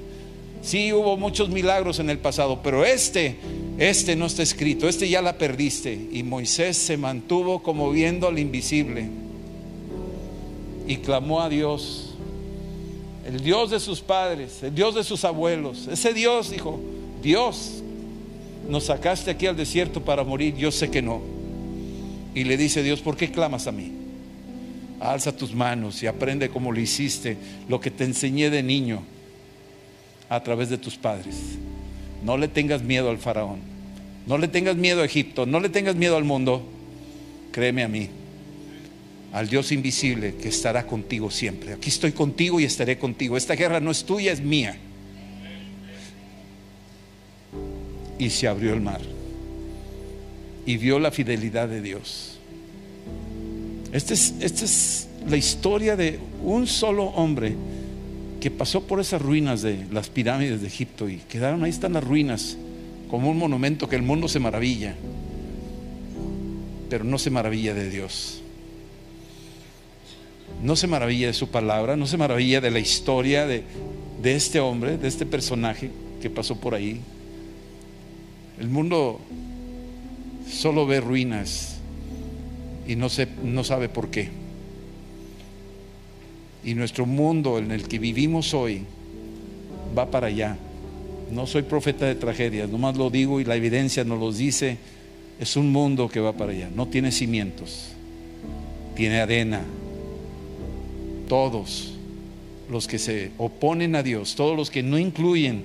Sí, 0.61 0.93
hubo 0.93 1.17
muchos 1.17 1.49
milagros 1.49 1.99
en 1.99 2.09
el 2.09 2.19
pasado, 2.19 2.61
pero 2.63 2.85
este, 2.85 3.35
este 3.77 4.15
no 4.15 4.27
está 4.27 4.43
escrito, 4.43 4.87
este 4.87 5.09
ya 5.09 5.21
la 5.21 5.37
perdiste. 5.37 5.99
Y 6.13 6.23
Moisés 6.23 6.77
se 6.77 6.95
mantuvo 6.95 7.61
como 7.61 7.91
viendo 7.91 8.29
al 8.29 8.39
invisible 8.39 9.18
y 10.89 10.97
clamó 10.97 11.39
a 11.39 11.49
Dios, 11.49 12.15
el 13.23 13.41
Dios 13.41 13.69
de 13.69 13.79
sus 13.79 14.01
padres, 14.01 14.63
el 14.63 14.73
Dios 14.73 14.95
de 14.95 15.03
sus 15.03 15.23
abuelos. 15.23 15.87
Ese 15.87 16.15
Dios 16.15 16.49
dijo, 16.49 16.79
Dios, 17.21 17.83
nos 18.67 18.85
sacaste 18.85 19.29
aquí 19.29 19.45
al 19.45 19.55
desierto 19.55 20.03
para 20.03 20.23
morir, 20.23 20.55
yo 20.55 20.71
sé 20.71 20.89
que 20.89 21.03
no. 21.03 21.21
Y 22.33 22.43
le 22.43 22.57
dice 22.57 22.81
Dios, 22.81 23.01
¿por 23.01 23.15
qué 23.15 23.29
clamas 23.29 23.67
a 23.67 23.71
mí? 23.71 23.91
Alza 24.99 25.31
tus 25.37 25.53
manos 25.53 26.01
y 26.01 26.07
aprende 26.07 26.49
como 26.49 26.71
lo 26.71 26.79
hiciste, 26.79 27.37
lo 27.67 27.79
que 27.79 27.91
te 27.91 28.05
enseñé 28.05 28.49
de 28.49 28.63
niño 28.63 29.03
a 30.27 30.41
través 30.41 30.69
de 30.69 30.79
tus 30.79 30.97
padres. 30.97 31.35
No 32.23 32.35
le 32.35 32.47
tengas 32.47 32.81
miedo 32.81 33.11
al 33.11 33.19
faraón, 33.19 33.59
no 34.25 34.39
le 34.39 34.47
tengas 34.47 34.75
miedo 34.75 35.03
a 35.03 35.05
Egipto, 35.05 35.45
no 35.45 35.59
le 35.59 35.69
tengas 35.69 35.95
miedo 35.95 36.17
al 36.17 36.23
mundo. 36.23 36.63
Créeme 37.51 37.83
a 37.83 37.87
mí, 37.87 38.09
al 39.31 39.47
Dios 39.47 39.71
invisible 39.71 40.35
que 40.35 40.49
estará 40.49 40.87
contigo 40.87 41.29
siempre. 41.29 41.73
Aquí 41.73 41.89
estoy 41.89 42.11
contigo 42.11 42.59
y 42.59 42.63
estaré 42.63 42.97
contigo. 42.97 43.37
Esta 43.37 43.55
guerra 43.55 43.79
no 43.79 43.91
es 43.91 44.03
tuya, 44.03 44.31
es 44.31 44.41
mía. 44.41 44.77
Y 48.17 48.29
se 48.29 48.47
abrió 48.47 48.73
el 48.73 48.81
mar. 48.81 49.01
Y 50.65 50.77
vio 50.77 50.99
la 50.99 51.11
fidelidad 51.11 51.69
de 51.69 51.81
Dios. 51.81 52.39
Esta 53.91 54.13
es, 54.13 54.33
esta 54.39 54.65
es 54.65 55.07
la 55.27 55.37
historia 55.37 55.95
de 55.95 56.19
un 56.43 56.67
solo 56.67 57.05
hombre 57.05 57.55
que 58.39 58.51
pasó 58.51 58.85
por 58.87 58.99
esas 58.99 59.21
ruinas 59.21 59.61
de 59.61 59.85
las 59.91 60.09
pirámides 60.09 60.61
de 60.61 60.67
Egipto 60.67 61.09
y 61.09 61.17
quedaron 61.17 61.63
ahí 61.63 61.69
están 61.69 61.93
las 61.93 62.03
ruinas 62.03 62.55
como 63.09 63.29
un 63.29 63.37
monumento 63.37 63.89
que 63.89 63.95
el 63.95 64.01
mundo 64.01 64.27
se 64.27 64.39
maravilla, 64.39 64.95
pero 66.89 67.03
no 67.03 67.17
se 67.17 67.31
maravilla 67.31 67.73
de 67.73 67.89
Dios 67.89 68.38
no 70.63 70.75
se 70.75 70.87
maravilla 70.87 71.27
de 71.27 71.33
su 71.33 71.49
palabra, 71.49 71.95
no 71.95 72.05
se 72.05 72.17
maravilla 72.17 72.61
de 72.61 72.71
la 72.71 72.79
historia 72.79 73.47
de, 73.47 73.63
de, 74.21 74.35
este 74.35 74.59
hombre, 74.59 74.97
de 74.97 75.07
este 75.07 75.25
personaje 75.25 75.89
que 76.21 76.29
pasó 76.29 76.55
por 76.55 76.75
ahí. 76.75 76.99
El 78.59 78.67
mundo 78.67 79.21
solo 80.49 80.85
ve 80.85 80.99
ruinas 80.99 81.77
y 82.87 82.95
no, 82.95 83.09
se, 83.09 83.27
no 83.43 83.63
sabe 83.63 83.87
por 83.87 84.09
qué. 84.09 84.29
Y 86.65 86.73
nuestro 86.73 87.05
mundo 87.05 87.57
en 87.57 87.71
el 87.71 87.87
que 87.87 87.99
vivimos 87.99 88.53
hoy 88.53 88.83
va 89.97 90.11
para 90.11 90.27
allá. 90.27 90.57
No 91.31 91.47
soy 91.47 91.61
profeta 91.61 92.05
de 92.05 92.15
tragedias, 92.15 92.69
nomás 92.69 92.97
lo 92.97 93.09
digo 93.09 93.39
y 93.39 93.45
la 93.45 93.55
evidencia 93.55 94.03
nos 94.03 94.19
lo 94.19 94.33
dice. 94.33 94.77
Es 95.39 95.55
un 95.55 95.71
mundo 95.71 96.09
que 96.09 96.19
va 96.19 96.33
para 96.33 96.51
allá. 96.51 96.69
No 96.75 96.87
tiene 96.87 97.13
cimientos, 97.13 97.91
tiene 98.95 99.21
arena, 99.21 99.61
todos 101.29 101.93
los 102.69 102.87
que 102.87 102.99
se 102.99 103.31
oponen 103.37 103.95
a 103.95 104.03
Dios, 104.03 104.35
todos 104.35 104.57
los 104.57 104.69
que 104.69 104.83
no 104.83 104.97
incluyen 104.97 105.63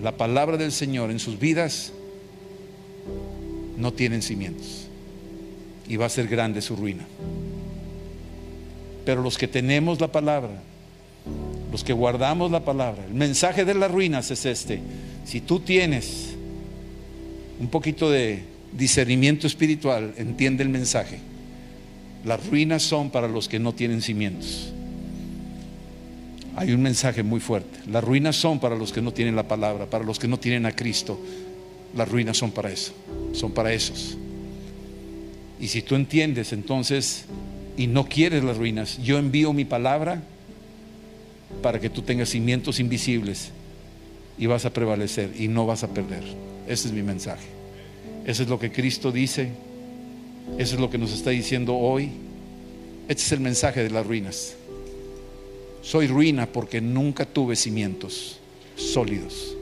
la 0.00 0.16
palabra 0.16 0.56
del 0.56 0.70
Señor 0.70 1.10
en 1.10 1.18
sus 1.18 1.40
vidas, 1.40 1.92
no 3.76 3.92
tienen 3.92 4.22
cimientos. 4.22 4.86
Y 5.88 5.96
va 5.96 6.06
a 6.06 6.10
ser 6.10 6.28
grande 6.28 6.62
su 6.62 6.76
ruina. 6.76 7.04
Pero 9.04 9.22
los 9.22 9.36
que 9.36 9.48
tenemos 9.48 10.00
la 10.00 10.12
palabra, 10.12 10.62
los 11.72 11.82
que 11.82 11.92
guardamos 11.92 12.50
la 12.50 12.64
palabra, 12.64 13.04
el 13.06 13.14
mensaje 13.14 13.64
de 13.64 13.74
las 13.74 13.90
ruinas 13.90 14.30
es 14.30 14.46
este. 14.46 14.80
Si 15.26 15.40
tú 15.40 15.60
tienes 15.60 16.34
un 17.58 17.68
poquito 17.68 18.10
de 18.10 18.42
discernimiento 18.72 19.46
espiritual, 19.46 20.14
entiende 20.16 20.62
el 20.62 20.68
mensaje. 20.68 21.18
Las 22.24 22.46
ruinas 22.46 22.82
son 22.82 23.10
para 23.10 23.28
los 23.28 23.48
que 23.48 23.58
no 23.58 23.74
tienen 23.74 24.00
cimientos 24.00 24.73
hay 26.56 26.72
un 26.72 26.82
mensaje 26.82 27.22
muy 27.22 27.40
fuerte. 27.40 27.80
Las 27.90 28.04
ruinas 28.04 28.36
son 28.36 28.60
para 28.60 28.76
los 28.76 28.92
que 28.92 29.02
no 29.02 29.12
tienen 29.12 29.36
la 29.36 29.48
palabra, 29.48 29.86
para 29.86 30.04
los 30.04 30.18
que 30.18 30.28
no 30.28 30.38
tienen 30.38 30.66
a 30.66 30.72
Cristo. 30.72 31.18
Las 31.96 32.08
ruinas 32.08 32.36
son 32.36 32.50
para 32.50 32.70
eso, 32.70 32.92
son 33.32 33.52
para 33.52 33.72
esos. 33.72 34.16
Y 35.60 35.68
si 35.68 35.82
tú 35.82 35.94
entiendes 35.94 36.52
entonces 36.52 37.24
y 37.76 37.86
no 37.86 38.06
quieres 38.06 38.44
las 38.44 38.56
ruinas, 38.56 38.98
yo 39.02 39.18
envío 39.18 39.52
mi 39.52 39.64
palabra 39.64 40.22
para 41.62 41.80
que 41.80 41.90
tú 41.90 42.02
tengas 42.02 42.30
cimientos 42.30 42.80
invisibles 42.80 43.50
y 44.38 44.46
vas 44.46 44.64
a 44.64 44.72
prevalecer 44.72 45.32
y 45.38 45.48
no 45.48 45.66
vas 45.66 45.84
a 45.84 45.88
perder. 45.88 46.22
Ese 46.66 46.88
es 46.88 46.94
mi 46.94 47.02
mensaje. 47.02 47.46
Eso 48.26 48.42
es 48.42 48.48
lo 48.48 48.58
que 48.58 48.72
Cristo 48.72 49.12
dice. 49.12 49.50
Eso 50.58 50.74
es 50.74 50.80
lo 50.80 50.90
que 50.90 50.98
nos 50.98 51.12
está 51.12 51.30
diciendo 51.30 51.76
hoy. 51.76 52.10
Este 53.08 53.22
es 53.22 53.32
el 53.32 53.40
mensaje 53.40 53.82
de 53.82 53.90
las 53.90 54.06
ruinas. 54.06 54.56
Soy 55.84 56.06
ruina 56.06 56.46
porque 56.46 56.80
nunca 56.80 57.26
tuve 57.26 57.56
cimientos 57.56 58.38
sólidos. 58.74 59.54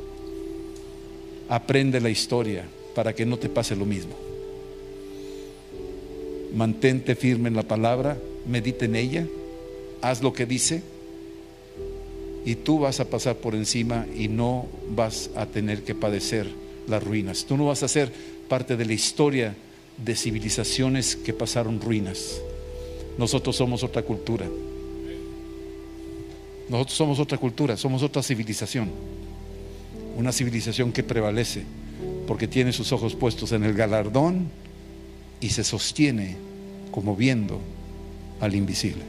Aprende 1.49 2.01
la 2.01 2.11
historia 2.11 2.65
para 2.95 3.13
que 3.13 3.27
no 3.27 3.39
te 3.39 3.49
pase 3.49 3.75
lo 3.75 3.85
mismo. 3.85 4.15
Mantente 6.55 7.17
firme 7.17 7.49
en 7.49 7.57
la 7.57 7.65
palabra, 7.65 8.17
medita 8.47 8.85
en 8.85 8.95
ella, 8.95 9.27
haz 10.01 10.23
lo 10.23 10.33
que 10.33 10.47
dice 10.47 10.83
y 12.45 12.55
tú 12.55 12.79
vas 12.79 13.01
a 13.01 13.11
pasar 13.11 13.37
por 13.37 13.57
encima 13.57 14.07
y 14.17 14.29
no 14.29 14.67
vas 14.91 15.31
a 15.35 15.47
tener 15.47 15.83
que 15.83 15.97
padecer 15.97 16.47
las 16.87 17.03
ruinas. 17.03 17.47
Tú 17.47 17.57
no 17.57 17.67
vas 17.67 17.83
a 17.83 17.89
ser 17.89 18.13
parte 18.49 18.77
de 18.77 18.85
la 18.85 18.93
historia 18.93 19.57
de 19.97 20.15
civilizaciones 20.15 21.17
que 21.17 21.33
pasaron 21.33 21.81
ruinas. 21.81 22.41
Nosotros 23.19 23.57
somos 23.57 23.83
otra 23.83 24.03
cultura. 24.03 24.47
Nosotros 26.73 26.97
somos 26.97 27.19
otra 27.19 27.37
cultura, 27.37 27.77
somos 27.77 28.03
otra 28.03 28.23
civilización. 28.23 28.91
Una 30.17 30.33
civilización 30.33 30.91
que 30.91 31.03
prevalece 31.03 31.65
porque 32.27 32.49
tiene 32.49 32.73
sus 32.73 32.93
ojos 32.93 33.15
puestos 33.15 33.53
en 33.53 33.63
el 33.63 33.75
galardón 33.75 34.49
y 35.39 35.51
se 35.51 35.65
sostiene 35.65 36.39
como 36.91 37.15
viendo 37.15 37.61
al 38.41 38.55
invisible. 38.55 39.03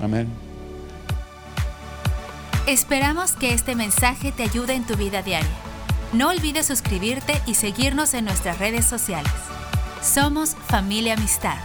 Amén. 0.00 0.28
Esperamos 2.66 3.32
que 3.32 3.52
este 3.52 3.74
mensaje 3.74 4.32
te 4.32 4.42
ayude 4.44 4.72
en 4.72 4.86
tu 4.86 4.96
vida 4.96 5.22
diaria. 5.22 5.50
No 6.14 6.30
olvides 6.30 6.64
suscribirte 6.64 7.34
y 7.46 7.52
seguirnos 7.52 8.14
en 8.14 8.24
nuestras 8.24 8.58
redes 8.58 8.86
sociales. 8.86 9.30
Somos 10.02 10.56
familia 10.68 11.14
amistad. 11.14 11.58